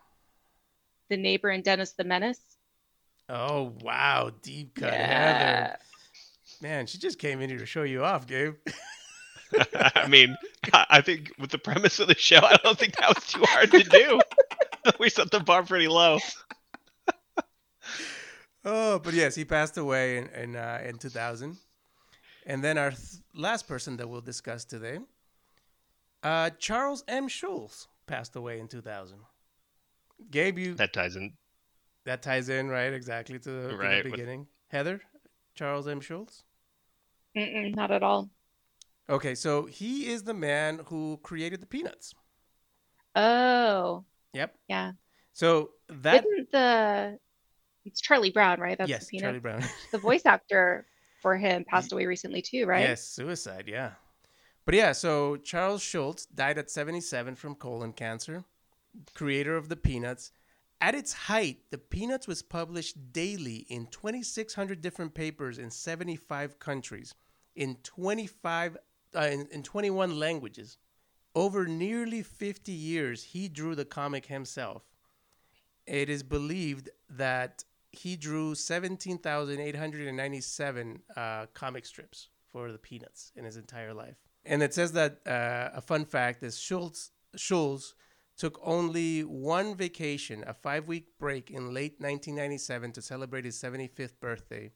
[1.13, 2.39] The neighbor and Dennis the Menace.
[3.29, 4.31] Oh, wow.
[4.41, 4.99] Deep cut, Heather.
[4.99, 5.75] Yeah.
[6.59, 8.55] Man, she just came in here to show you off, Gabe.
[9.75, 10.35] I mean,
[10.73, 13.43] I I think with the premise of the show, I don't think that was too
[13.43, 14.19] hard to do.
[14.99, 16.17] we set the bar pretty low.
[18.65, 21.57] Oh, but yes, he passed away in in, uh, in 2000.
[22.47, 24.99] And then our th- last person that we'll discuss today,
[26.23, 27.27] uh, Charles M.
[27.27, 29.19] Schulz, passed away in 2000.
[30.31, 31.33] Gabe, you That ties in.
[32.05, 34.47] that ties in right exactly to the, to the Right, with- beginning.
[34.69, 35.01] Heather,
[35.55, 36.01] Charles M.
[36.01, 36.43] Schulz.
[37.37, 38.29] Mm-mm, not at all.
[39.09, 42.13] Okay, so he is the man who created the Peanuts.
[43.15, 44.55] Oh, Yep.
[44.67, 44.91] yeah.
[45.33, 47.19] So that Didn't the
[47.85, 48.77] it's Charlie Brown, right?
[48.77, 49.39] That's yes, the Charlie.
[49.39, 49.61] Brown.
[49.91, 50.85] The voice actor
[51.21, 52.81] for him passed away recently too, right?
[52.81, 53.91] Yes, suicide, yeah.
[54.65, 58.45] But yeah, so Charles Schulz died at 77 from colon cancer,
[59.13, 60.31] creator of the Peanuts.
[60.81, 67.15] At its height, the Peanuts was published daily in 2,600 different papers in 75 countries,
[67.55, 68.77] in 25,
[69.15, 70.77] uh, in, in 21 languages.
[71.35, 74.83] Over nearly 50 years, he drew the comic himself.
[75.87, 83.57] It is believed that he drew 17,897 uh, comic strips for the Peanuts in his
[83.57, 84.17] entire life.
[84.45, 87.95] And it says that uh, a fun fact is Schultz, Schulz
[88.43, 94.19] took only one vacation, a five week break in late 1997 to celebrate his 75th
[94.19, 94.69] birthday.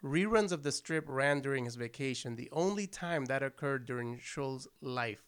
[0.00, 4.68] Reruns of the strip ran during his vacation, the only time that occurred during Schulz's
[4.80, 5.24] life.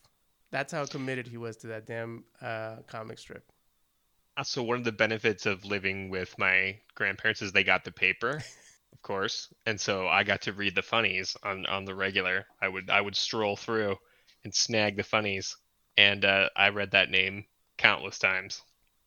[0.52, 3.50] That's how committed he was to that damn uh, comic strip.
[4.36, 7.90] Uh, So one of the benefits of living with my grandparents is they got the
[7.90, 8.44] paper,
[8.92, 12.46] of course, and so I got to read the funnies on on the regular.
[12.60, 13.96] I would I would stroll through
[14.44, 15.56] and snag the funnies,
[15.96, 17.44] and uh, I read that name
[17.76, 18.62] countless times.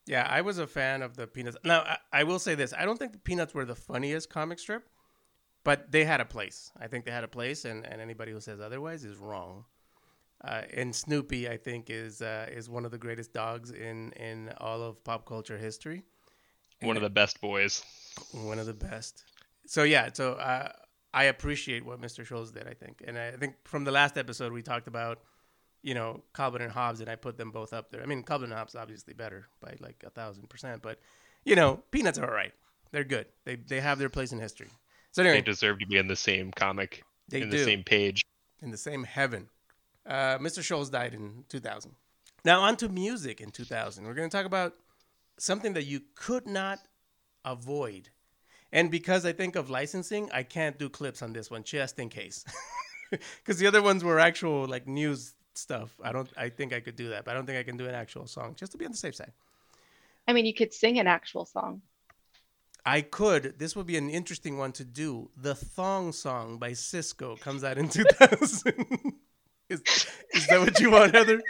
[0.06, 1.58] Yeah, I was a fan of the Peanuts.
[1.64, 4.60] Now, I, I will say this: I don't think the Peanuts were the funniest comic
[4.60, 4.88] strip,
[5.64, 6.72] but they had a place.
[6.80, 9.66] I think they had a place, and, and anybody who says otherwise is wrong.
[10.44, 14.52] Uh, and Snoopy, I think, is uh, is one of the greatest dogs in in
[14.58, 16.04] all of pop culture history.
[16.82, 17.84] One of the best boys.
[18.32, 19.24] One of the best.
[19.66, 20.72] So yeah, so uh,
[21.14, 22.26] I appreciate what Mr.
[22.26, 22.68] Schulz did.
[22.68, 25.20] I think, and I think from the last episode we talked about,
[25.86, 28.02] you know, Calvin and Hobbes, and I put them both up there.
[28.02, 31.00] I mean, Calvin and Hobbes obviously better by like a thousand percent, but
[31.46, 32.52] you know, Peanuts are all right.
[32.92, 33.28] They're good.
[33.46, 34.70] They they have their place in history.
[35.12, 37.84] So anyway, They deserve to be in the same comic, they in do the same
[37.84, 38.26] page.
[38.64, 39.48] in the same heaven.
[40.06, 40.64] Uh, Mr.
[40.64, 41.92] Schulz died in 2000.
[42.44, 44.06] Now on to music in 2000.
[44.06, 44.74] We're going to talk about
[45.38, 46.80] something that you could not
[47.44, 48.10] avoid.
[48.72, 52.10] And because I think of licensing, I can't do clips on this one just in
[52.10, 52.44] case.
[53.12, 55.96] Because the other ones were actual like news stuff.
[56.04, 56.30] I don't.
[56.38, 58.28] I think I could do that, but I don't think I can do an actual
[58.28, 59.32] song just to be on the safe side.
[60.28, 61.82] I mean, you could sing an actual song.
[62.86, 63.58] I could.
[63.58, 65.30] This would be an interesting one to do.
[65.38, 68.86] The Thong Song by Sisqó comes out in 2000.
[69.70, 69.82] is,
[70.34, 71.42] is that what you want, Heather?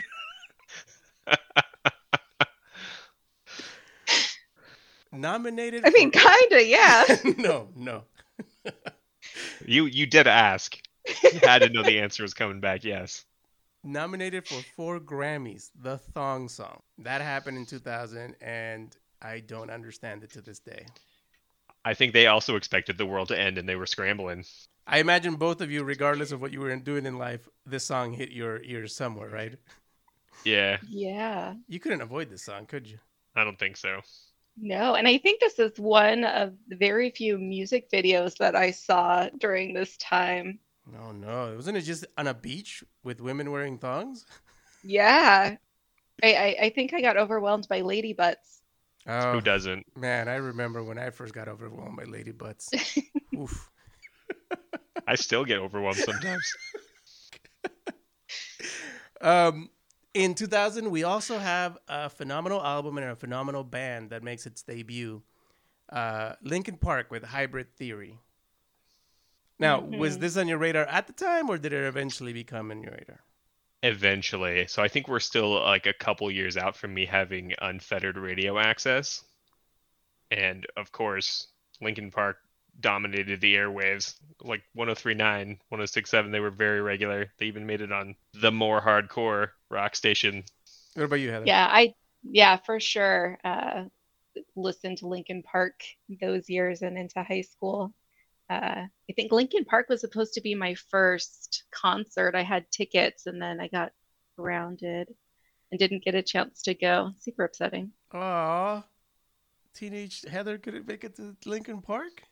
[5.12, 5.86] Nominated.
[5.86, 7.04] I mean, for- kinda, yeah.
[7.38, 8.04] no, no.
[9.66, 10.78] You you did ask.
[11.24, 12.84] You had to know the answer was coming back.
[12.84, 13.26] Yes.
[13.86, 15.70] Nominated for four Grammys.
[15.80, 16.82] The Thong Song.
[16.98, 20.86] That happened in 2000, and I don't understand it to this day.
[21.86, 24.44] I think they also expected the world to end and they were scrambling.
[24.88, 28.14] I imagine both of you, regardless of what you were doing in life, this song
[28.14, 29.56] hit your ears somewhere, right?
[30.44, 31.54] Yeah, Yeah.
[31.68, 32.98] You couldn't avoid this song, could you?
[33.36, 34.02] I don't think so.
[34.58, 38.72] No, and I think this is one of the very few music videos that I
[38.72, 40.60] saw during this time.
[40.92, 41.56] No, no.
[41.56, 44.26] Wasn't it just on a beach with women wearing thongs?
[44.84, 45.58] Yeah.
[46.24, 48.62] I, I, I think I got overwhelmed by lady butts.
[49.08, 49.86] Oh, Who doesn't?
[49.96, 52.70] man, I remember when I first got overwhelmed by lady butts.
[53.36, 53.70] Oof.
[55.08, 56.56] I still get overwhelmed sometimes.
[59.22, 59.70] Um,
[60.14, 64.62] in 2000, we also have a phenomenal album and a phenomenal band that makes its
[64.62, 65.24] debut.
[65.90, 68.20] Uh, Linkin Park with Hybrid Theory.
[69.60, 70.20] Now, was Mhm.
[70.20, 73.24] this on your radar at the time, or did it eventually become on your radar?
[73.84, 74.68] Eventually.
[74.68, 78.60] So I think we're still like a couple years out from me having unfettered radio
[78.60, 79.24] access.
[80.32, 81.48] And of course,
[81.82, 82.38] Linkin Park
[82.80, 84.16] dominated the airwaves.
[84.42, 87.32] Like 1039, 1067, they were very regular.
[87.38, 90.44] They even made it on the more hardcore rock station.
[90.96, 91.52] What about you, Heather?
[91.52, 93.40] Yeah, I yeah, for sure.
[93.44, 93.86] Uh
[94.56, 95.82] listened to Linkin Park
[96.22, 97.94] those years and into high school.
[98.50, 102.36] Uh I think Linkin Park was supposed to be my first concert.
[102.36, 103.92] I had tickets and then I got
[104.38, 105.14] grounded
[105.72, 107.12] and didn't get a chance to go.
[107.20, 107.92] Super upsetting.
[108.14, 108.84] Aw,
[109.74, 112.24] teenage Heather couldn't make it to Linkin Park.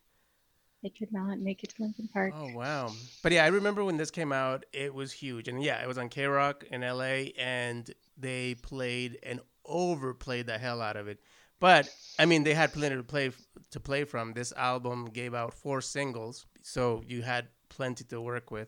[0.86, 2.34] I could not make it to Linkin Park.
[2.36, 2.92] Oh wow!
[3.22, 5.98] But yeah, I remember when this came out, it was huge, and yeah, it was
[5.98, 7.34] on K Rock in L.A.
[7.38, 11.20] and they played and overplayed the hell out of it.
[11.64, 11.88] But
[12.20, 13.32] I mean, they had plenty to play
[13.72, 14.34] to play from.
[14.34, 18.68] This album gave out four singles, so you had plenty to work with.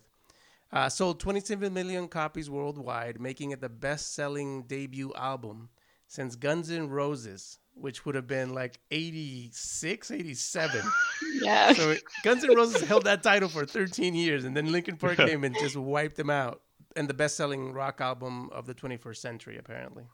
[0.71, 5.67] Uh, sold 27 million copies worldwide, making it the best-selling debut album
[6.07, 10.81] since Guns N' Roses, which would have been like 86, 87.
[11.41, 11.73] Yeah.
[11.73, 15.17] So it- Guns N' Roses held that title for 13 years, and then Linkin Park
[15.17, 16.61] came and just wiped them out.
[16.95, 20.05] And the best-selling rock album of the 21st century, apparently,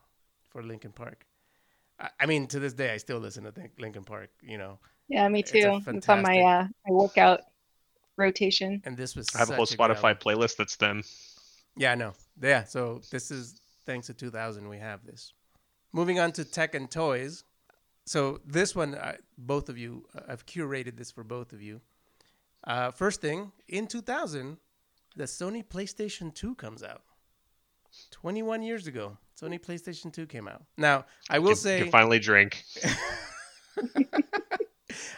[0.49, 1.27] for Linkin Park.
[2.01, 4.29] I, I mean, to this day, I still listen to Think- Linkin Park.
[4.41, 5.81] You know, Yeah, me It's a too.
[5.87, 7.41] It's on my uh my workout
[8.17, 8.81] rotation.
[8.85, 9.27] and this was.
[9.35, 10.17] I have a whole Spotify album.
[10.17, 11.03] playlist that's them.
[11.77, 12.13] Yeah, no.
[12.41, 15.33] Yeah, so this is thanks to 2000 we have this.
[15.93, 17.43] Moving on to tech and toys.
[18.05, 21.81] So this one, I, both of you, uh, I've curated this for both of you.
[22.65, 24.57] Uh, first thing, in 2000,
[25.15, 27.03] the Sony PlayStation 2 comes out.
[28.11, 30.63] 21 years ago, Sony PlayStation 2 came out.
[30.77, 32.63] Now, I will Can, say, can finally drink.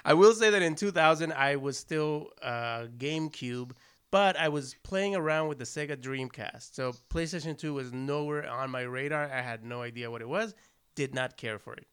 [0.06, 3.72] I will say that in 2000, I was still uh, GameCube,
[4.12, 6.74] but I was playing around with the Sega Dreamcast.
[6.76, 9.26] So PlayStation 2 was nowhere on my radar.
[9.26, 10.54] I had no idea what it was.
[10.96, 11.88] Did not care for it.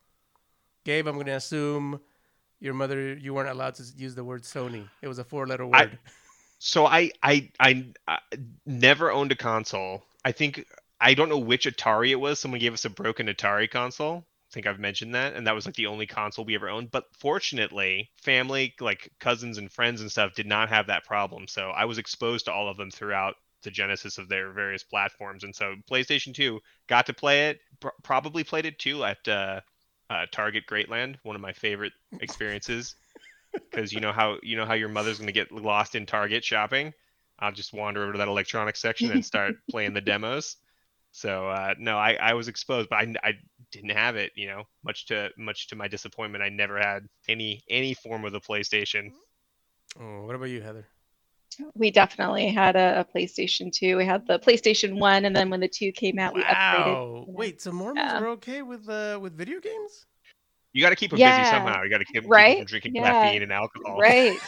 [0.85, 2.01] Gabe, I'm going to assume
[2.61, 4.89] your mother, you weren't allowed to use the word Sony.
[5.03, 5.99] It was a four-letter I- word.
[6.63, 8.19] So I, I I I
[8.67, 10.05] never owned a console.
[10.27, 10.67] I think
[11.01, 12.39] I don't know which Atari it was.
[12.39, 14.27] Someone gave us a broken Atari console.
[14.51, 16.91] I think I've mentioned that, and that was like the only console we ever owned.
[16.91, 21.47] But fortunately, family, like cousins and friends and stuff, did not have that problem.
[21.47, 25.45] So I was exposed to all of them throughout the genesis of their various platforms.
[25.45, 27.61] And so PlayStation 2 got to play it.
[27.79, 29.61] Pr- probably played it too at uh,
[30.09, 32.95] uh, Target Greatland, one of my favorite experiences.
[33.53, 36.95] Because you know how you know how your mother's gonna get lost in Target shopping.
[37.37, 40.57] I'll just wander over to that electronics section and start playing the demos.
[41.13, 43.33] So uh, no, I, I was exposed, but I, I
[43.73, 44.33] didn't have it.
[44.37, 48.33] You know, much to much to my disappointment, I never had any any form of
[48.33, 49.11] the PlayStation.
[49.99, 50.87] Oh, what about you, Heather?
[51.75, 53.97] We definitely had a, a PlayStation 2.
[53.97, 56.53] We had the PlayStation 1 and then when the 2 came out we upgraded.
[56.53, 57.25] Wow.
[57.27, 57.39] you know.
[57.39, 58.21] Wait, so Mormons Yeah.
[58.21, 60.07] were okay with uh, with video games?
[60.73, 61.83] You got to keep them Yeah, busy somehow.
[61.83, 62.57] You got to keep, keep them right?
[62.59, 63.13] from drinking Yeah.
[63.13, 63.99] caffeine and alcohol.
[63.99, 64.41] Right.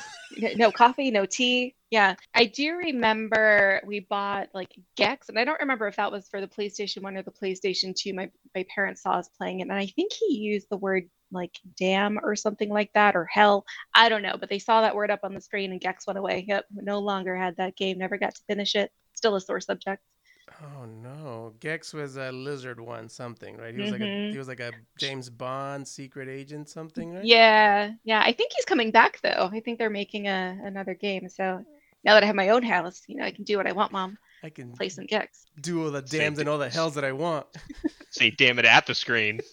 [0.56, 1.74] No coffee, no tea.
[1.93, 2.14] Yeah.
[2.34, 6.40] I do remember we bought like Gex, and I don't remember if that was for
[6.40, 8.14] the PlayStation 1 or the PlayStation 2.
[8.14, 11.55] My my parents saw us playing it, and I think he used the word like
[11.78, 13.66] damn or something like that, or hell.
[13.95, 16.18] I don't know, but they saw that word up on the screen and Gex went
[16.18, 16.47] away.
[16.49, 16.64] Yep.
[16.72, 18.90] No longer had that game, never got to finish it.
[19.14, 20.03] Still a sore subject.
[20.62, 23.74] Oh no, Gex was a lizard one something, right?
[23.74, 24.32] He was like a Mhm.
[24.32, 27.24] he was like a James Bond secret agent something, right?
[27.24, 28.22] Yeah, yeah.
[28.24, 29.51] I think he's coming back though.
[29.53, 31.28] I think they're making a another game.
[31.28, 31.64] So
[32.05, 33.92] now that I have my own house, you know, I can do what I want,
[33.92, 34.18] Mom.
[34.44, 35.46] I can Play some Gex.
[35.61, 37.46] do all the Same dams and all the hells that I want.
[38.11, 39.40] Say damn it at the screen.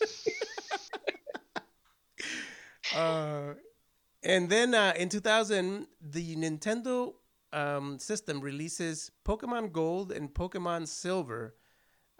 [2.95, 3.53] Uh,
[4.23, 7.13] and then uh, in 2000, the Nintendo
[7.53, 11.55] um, system releases Pokemon Gold and Pokemon Silver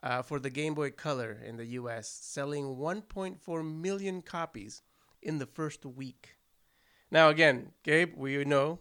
[0.04, 4.84] uh, for the Game Boy Color in the U.S., selling 1.4 million copies
[5.22, 6.36] in the first week.
[7.12, 8.80] Now, again, Gabe, we know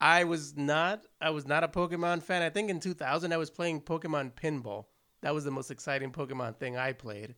[0.00, 2.42] I was not I was not a Pokemon fan.
[2.42, 4.84] I think in 2000 I was playing Pokemon Pinball.
[5.22, 7.34] That was the most exciting Pokemon thing I played.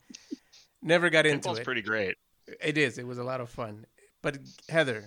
[0.83, 1.61] Never got into Pinball's it.
[1.61, 2.17] Was pretty great.
[2.63, 2.99] It is.
[2.99, 3.87] It was a lot of fun.
[4.23, 4.39] But
[4.69, 5.05] Heather,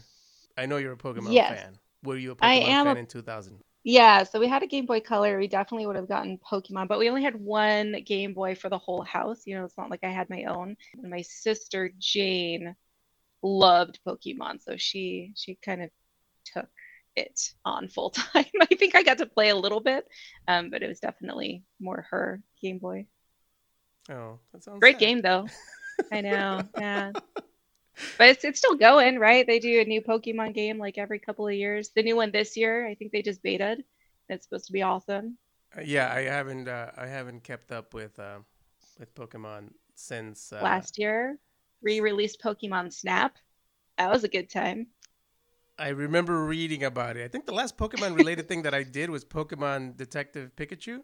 [0.57, 1.49] I know you're a Pokemon Yes.
[1.59, 1.77] fan.
[2.03, 3.59] Were you a Pokemon I am fan a- in 2000?
[3.85, 5.37] Yeah, so we had a Game Boy Color.
[5.37, 8.77] We definitely would have gotten Pokemon, but we only had one Game Boy for the
[8.77, 9.41] whole house.
[9.45, 10.77] You know, it's not like I had my own.
[10.93, 12.75] And my sister Jane
[13.41, 15.89] loved Pokemon, so she she kind of
[16.45, 16.69] took
[17.15, 18.45] it on full time.
[18.61, 20.07] I think I got to play a little bit,
[20.47, 23.07] um, but it was definitely more her Game Boy.
[24.09, 24.99] Oh, that sounds Great sad.
[24.99, 25.47] game though.
[26.11, 27.13] I know, yeah.
[28.17, 29.45] But it's it's still going, right?
[29.45, 31.89] They do a new Pokemon game like every couple of years.
[31.95, 33.83] The new one this year, I think they just betaed.
[34.29, 35.37] It's supposed to be awesome.
[35.77, 36.67] Uh, yeah, I haven't.
[36.67, 38.39] Uh, I haven't kept up with uh,
[38.99, 41.39] with Pokemon since uh, Last year,
[41.81, 43.37] re-released Pokemon Snap.
[43.97, 44.87] That was a good time.
[45.77, 47.25] I remember reading about it.
[47.25, 50.99] I think the last Pokemon related thing that I did was Pokemon Detective Pikachu.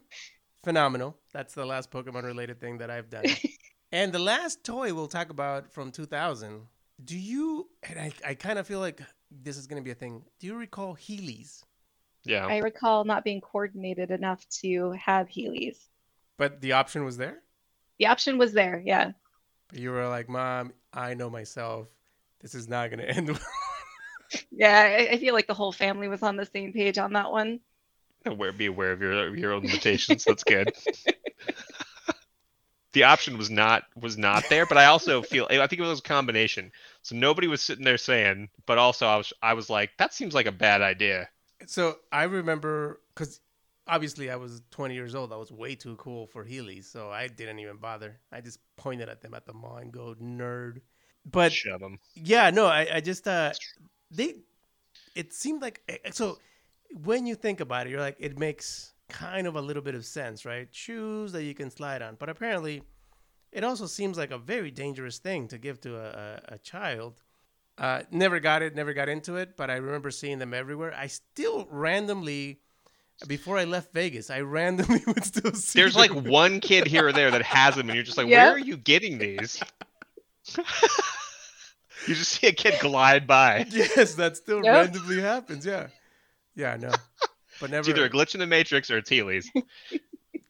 [0.62, 1.16] Phenomenal.
[1.32, 3.24] That's the last Pokemon related thing that I've done.
[3.92, 6.62] and the last toy we'll talk about from 2000.
[7.04, 7.68] Do you?
[7.88, 9.00] And I, I kind of feel like
[9.30, 10.22] this is going to be a thing.
[10.38, 11.64] Do you recall Heelys?
[12.24, 12.46] Yeah.
[12.46, 15.78] I recall not being coordinated enough to have Heelys.
[16.36, 17.42] But the option was there.
[17.98, 19.12] The option was there, yeah.
[19.68, 21.88] But you were like, "Mom, I know myself.
[22.40, 23.38] This is not going to end well."
[24.50, 27.30] Yeah, I, I feel like the whole family was on the same page on that
[27.30, 27.60] one.
[28.26, 30.26] Aware, be aware of your your own limitations.
[30.26, 30.74] That's good.
[32.92, 36.00] the option was not was not there, but I also feel I think it was
[36.00, 36.72] a combination.
[37.02, 40.34] So nobody was sitting there saying, but also I was I was like, that seems
[40.34, 41.28] like a bad idea.
[41.66, 43.40] So I remember because
[43.86, 45.32] obviously I was 20 years old.
[45.32, 48.18] I was way too cool for Heelys, so I didn't even bother.
[48.32, 50.80] I just pointed at them at the mall and go nerd.
[51.30, 51.98] But Shove 'em.
[52.14, 53.52] yeah, no, I, I just uh,
[54.10, 54.36] they.
[55.14, 56.38] It seemed like eh, so
[57.04, 60.04] when you think about it, you're like it makes kind of a little bit of
[60.04, 60.68] sense, right?
[60.70, 62.82] Shoes that you can slide on, but apparently,
[63.52, 67.20] it also seems like a very dangerous thing to give to a, a, a child.
[67.78, 70.92] Uh, never got it, never got into it, but I remember seeing them everywhere.
[70.94, 72.60] I still randomly,
[73.26, 75.78] before I left Vegas, I randomly would still see.
[75.80, 78.44] There's like one kid here or there that has them, and you're just like, Yeah.
[78.46, 79.62] where are you getting these?
[82.06, 83.66] you just see a kid glide by.
[83.70, 84.74] yes, that still Yep.
[84.94, 85.64] randomly happens.
[85.66, 85.88] Yeah,
[86.54, 86.90] yeah, no,
[87.60, 87.80] but never.
[87.80, 89.46] It's either a glitch in the matrix or it's Heelys.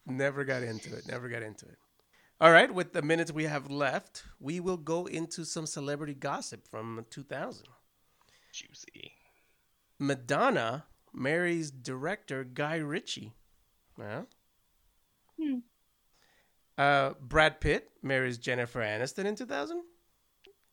[0.05, 1.07] Never got into it.
[1.07, 1.77] Never got into it.
[2.39, 6.67] All right, with the minutes we have left, we will go into some celebrity gossip
[6.67, 7.65] from 2000.
[8.51, 9.13] Juicy.
[9.99, 13.33] Madonna marries director Guy Ritchie.
[13.97, 14.27] Well,
[15.39, 15.59] Hmm.
[16.77, 19.83] uh, Brad Pitt marries Jennifer Aniston in 2000.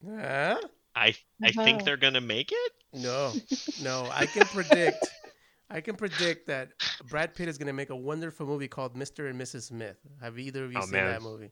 [0.06, 0.56] Uh,
[0.94, 2.72] I I think they're gonna make it.
[2.92, 3.32] no,
[3.82, 4.08] no.
[4.12, 5.06] I can predict.
[5.70, 6.70] I can predict that
[7.08, 9.28] Brad Pitt is going to make a wonderful movie called Mr.
[9.28, 9.64] and Mrs.
[9.64, 9.98] Smith.
[10.22, 11.10] Have either of you Oh, seen man.
[11.10, 11.50] that movie?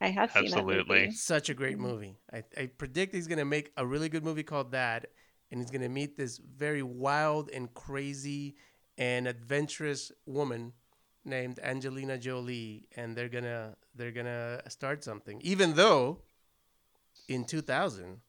[0.00, 1.12] I have seen that Absolutely.
[1.12, 2.16] Such a great movie.
[2.32, 5.06] I, I predict he's going to make a really good movie called that,
[5.52, 8.56] and he's going to meet this very wild and crazy
[8.98, 10.72] and adventurous woman
[11.24, 15.40] named Angelina Jolie, and they're gonna they're gonna start something.
[15.42, 16.22] Even though
[17.30, 18.20] in 2000,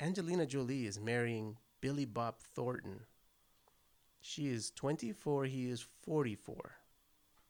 [0.00, 3.00] Angelina Jolie is marrying Billy Bob Thornton.
[4.20, 6.72] She is 24, he is 44,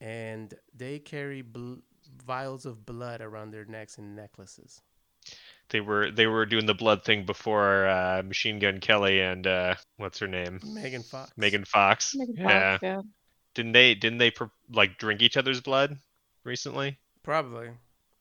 [0.00, 1.76] and they carry bl-
[2.26, 4.82] vials of blood around their necks and necklaces.
[5.70, 9.74] They were they were doing the blood thing before uh, Machine Gun Kelly and uh,
[9.98, 11.30] what's her name, Megan Fox.
[11.36, 12.14] Megan Fox.
[12.16, 12.72] Megan yeah.
[12.72, 13.02] Fox, yeah.
[13.54, 15.98] Didn't they didn't they pro- like drink each other's blood
[16.44, 16.98] recently?
[17.22, 17.70] Probably.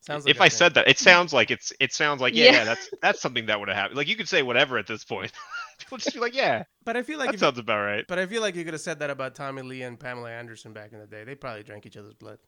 [0.02, 0.58] Sounds like if I thing.
[0.58, 2.52] said that, it sounds like it's it sounds like yeah, Yeah.
[2.52, 3.98] yeah that's that's something that would have happened.
[3.98, 5.32] Like you could say whatever at this point.
[5.80, 8.06] People just be like, yeah, But I feel like that if, sounds about right.
[8.08, 10.74] but I feel like you could have said that about Tommy Lee and Pamela Anderson
[10.74, 11.24] back in the day.
[11.24, 12.40] They probably drank each other's blood.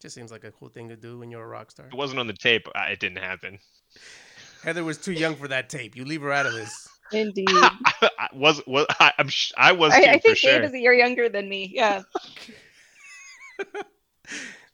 [0.00, 1.86] Just seems like a cool thing to do when you're a rock star.
[1.86, 2.66] It wasn't on the tape.
[2.74, 3.58] uh, It didn't happen.
[4.64, 5.96] Heather was too young for that tape.
[5.96, 6.88] You leave her out of this.
[7.12, 7.46] Indeed.
[7.50, 10.52] I was was I, I'm sh- I was too I, I for think sure.
[10.52, 11.70] Dave is a year younger than me.
[11.74, 12.02] Yeah.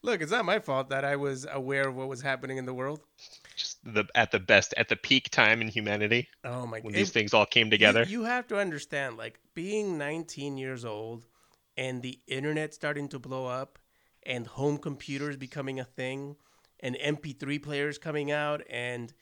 [0.06, 2.72] Look, it's not my fault that I was aware of what was happening in the
[2.72, 3.00] world.
[3.56, 6.98] Just the at the best at the peak time in humanity Oh my when god.
[6.98, 8.04] these things all came You- together.
[8.04, 11.26] You, have to understand, like being 19 years old
[11.76, 13.80] and the internet starting to blow up
[14.22, 16.36] and home computers becoming a thing
[16.78, 19.12] and MP3 players coming out and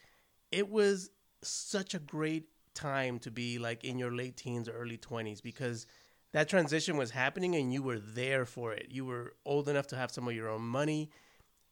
[0.53, 1.11] it was
[1.43, 5.87] such a great time to be like in your late teens or early 20s because
[6.35, 8.89] that transition was happening and you were there for it.
[8.91, 11.09] You were old enough to have some of your own money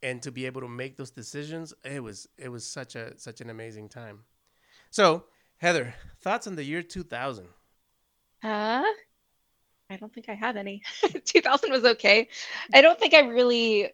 [0.05, 1.75] and to be able to make those decisions.
[1.85, 4.21] It was it was such a such an amazing time.
[4.91, 5.25] So,
[5.59, 7.49] Heather, thoughts on the year 2000?
[8.45, 8.83] Uh,
[9.91, 10.83] I don't think I have any.
[11.25, 12.29] 2000 was okay.
[12.73, 13.91] I don't think I really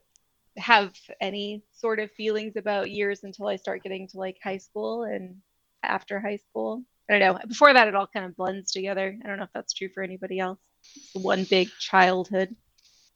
[0.59, 5.05] have any sort of feelings about years until I start getting to like high school
[5.05, 5.37] and
[5.83, 6.83] after high school.
[7.09, 7.41] I don't know.
[7.47, 9.17] Before that, it all kind of blends together.
[9.25, 10.61] I don't know if that's true for anybody else.
[11.15, 12.55] One big childhood.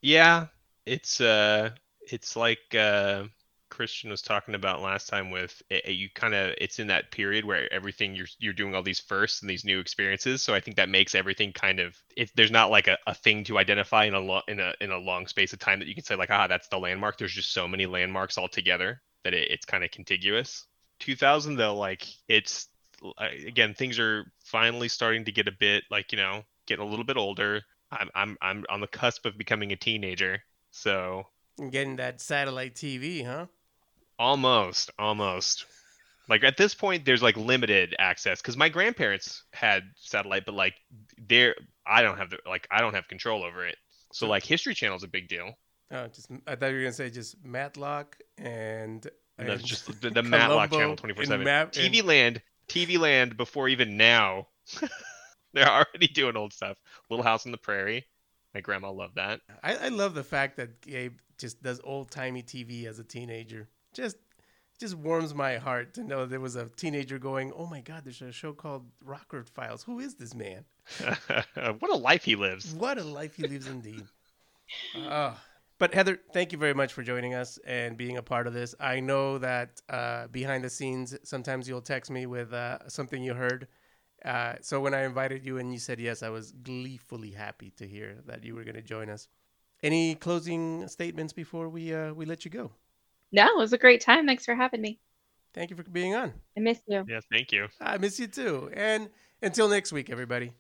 [0.01, 0.47] Yeah,
[0.87, 1.71] it's uh,
[2.11, 3.25] it's like uh,
[3.69, 5.31] Christian was talking about last time.
[5.31, 8.83] With it, you kind of, it's in that period where everything you're you're doing all
[8.83, 10.43] these firsts and these new experiences.
[10.43, 11.97] So I think that makes everything kind of.
[12.17, 14.91] It, there's not like a, a thing to identify in a lo- in a in
[14.91, 17.19] a long space of time that you can say like, ah, that's the landmark.
[17.19, 20.67] There's just so many landmarks all together that it, it's kind of contiguous.
[21.01, 22.69] 2000 though, like it's
[23.19, 27.05] again things are finally starting to get a bit like you know getting a little
[27.05, 27.63] bit older.
[27.91, 30.43] I'm I'm I'm on the cusp of becoming a teenager.
[30.71, 31.25] So
[31.71, 33.47] Getting that satellite TV, huh?
[34.19, 35.67] almost, almost.
[36.29, 40.75] Like at this point, there's like limited access because my grandparents had satellite, but like
[41.29, 41.55] they're
[41.87, 43.77] I don't have the like I don't have control over it.
[44.13, 45.53] So like History Channel's a big deal.
[45.91, 49.87] Oh, just I thought you were gonna say just Matlock and, And that's and just
[50.01, 51.45] the, the Matlock channel 24 7.
[51.45, 54.49] Map- TV and- Land, TV Land before even now.
[55.53, 56.77] they're already doing old stuff.
[57.11, 58.07] Little House on the Prairie.
[58.55, 59.41] My grandma loved that.
[59.63, 63.69] I, I love the fact that Gabe just does old timey TV as a teenager.
[63.95, 64.17] Just
[64.79, 68.21] just warms my heart to know there was a teenager going, "Oh my God, there's
[68.21, 69.83] a show called Rockford Files.
[69.85, 70.65] Who is this man?
[71.79, 72.75] what a life he lives.
[72.75, 74.05] What a life he lives indeed."
[74.97, 75.39] Oh.
[75.83, 78.73] But Heather, thank you very much for joining us and being a part of this.
[78.79, 83.35] I know that uh, behind the scenes, sometimes you'll text me with uh, something you
[83.35, 83.67] heard.
[84.25, 87.85] Uh, so when I invited you and you said yes, I was gleefully happy to
[87.85, 89.27] hear that you were going to join us.
[89.83, 92.71] Any closing statements before we uh, we let you go?
[93.33, 94.25] No, it was a great time.
[94.25, 95.01] Thanks for having me.
[95.53, 96.33] Thank you for being on.
[96.57, 97.05] I miss you.
[97.09, 97.67] Yeah, thank you.
[97.81, 98.71] I miss you too.
[98.73, 99.11] And
[99.43, 100.53] until next week, everybody.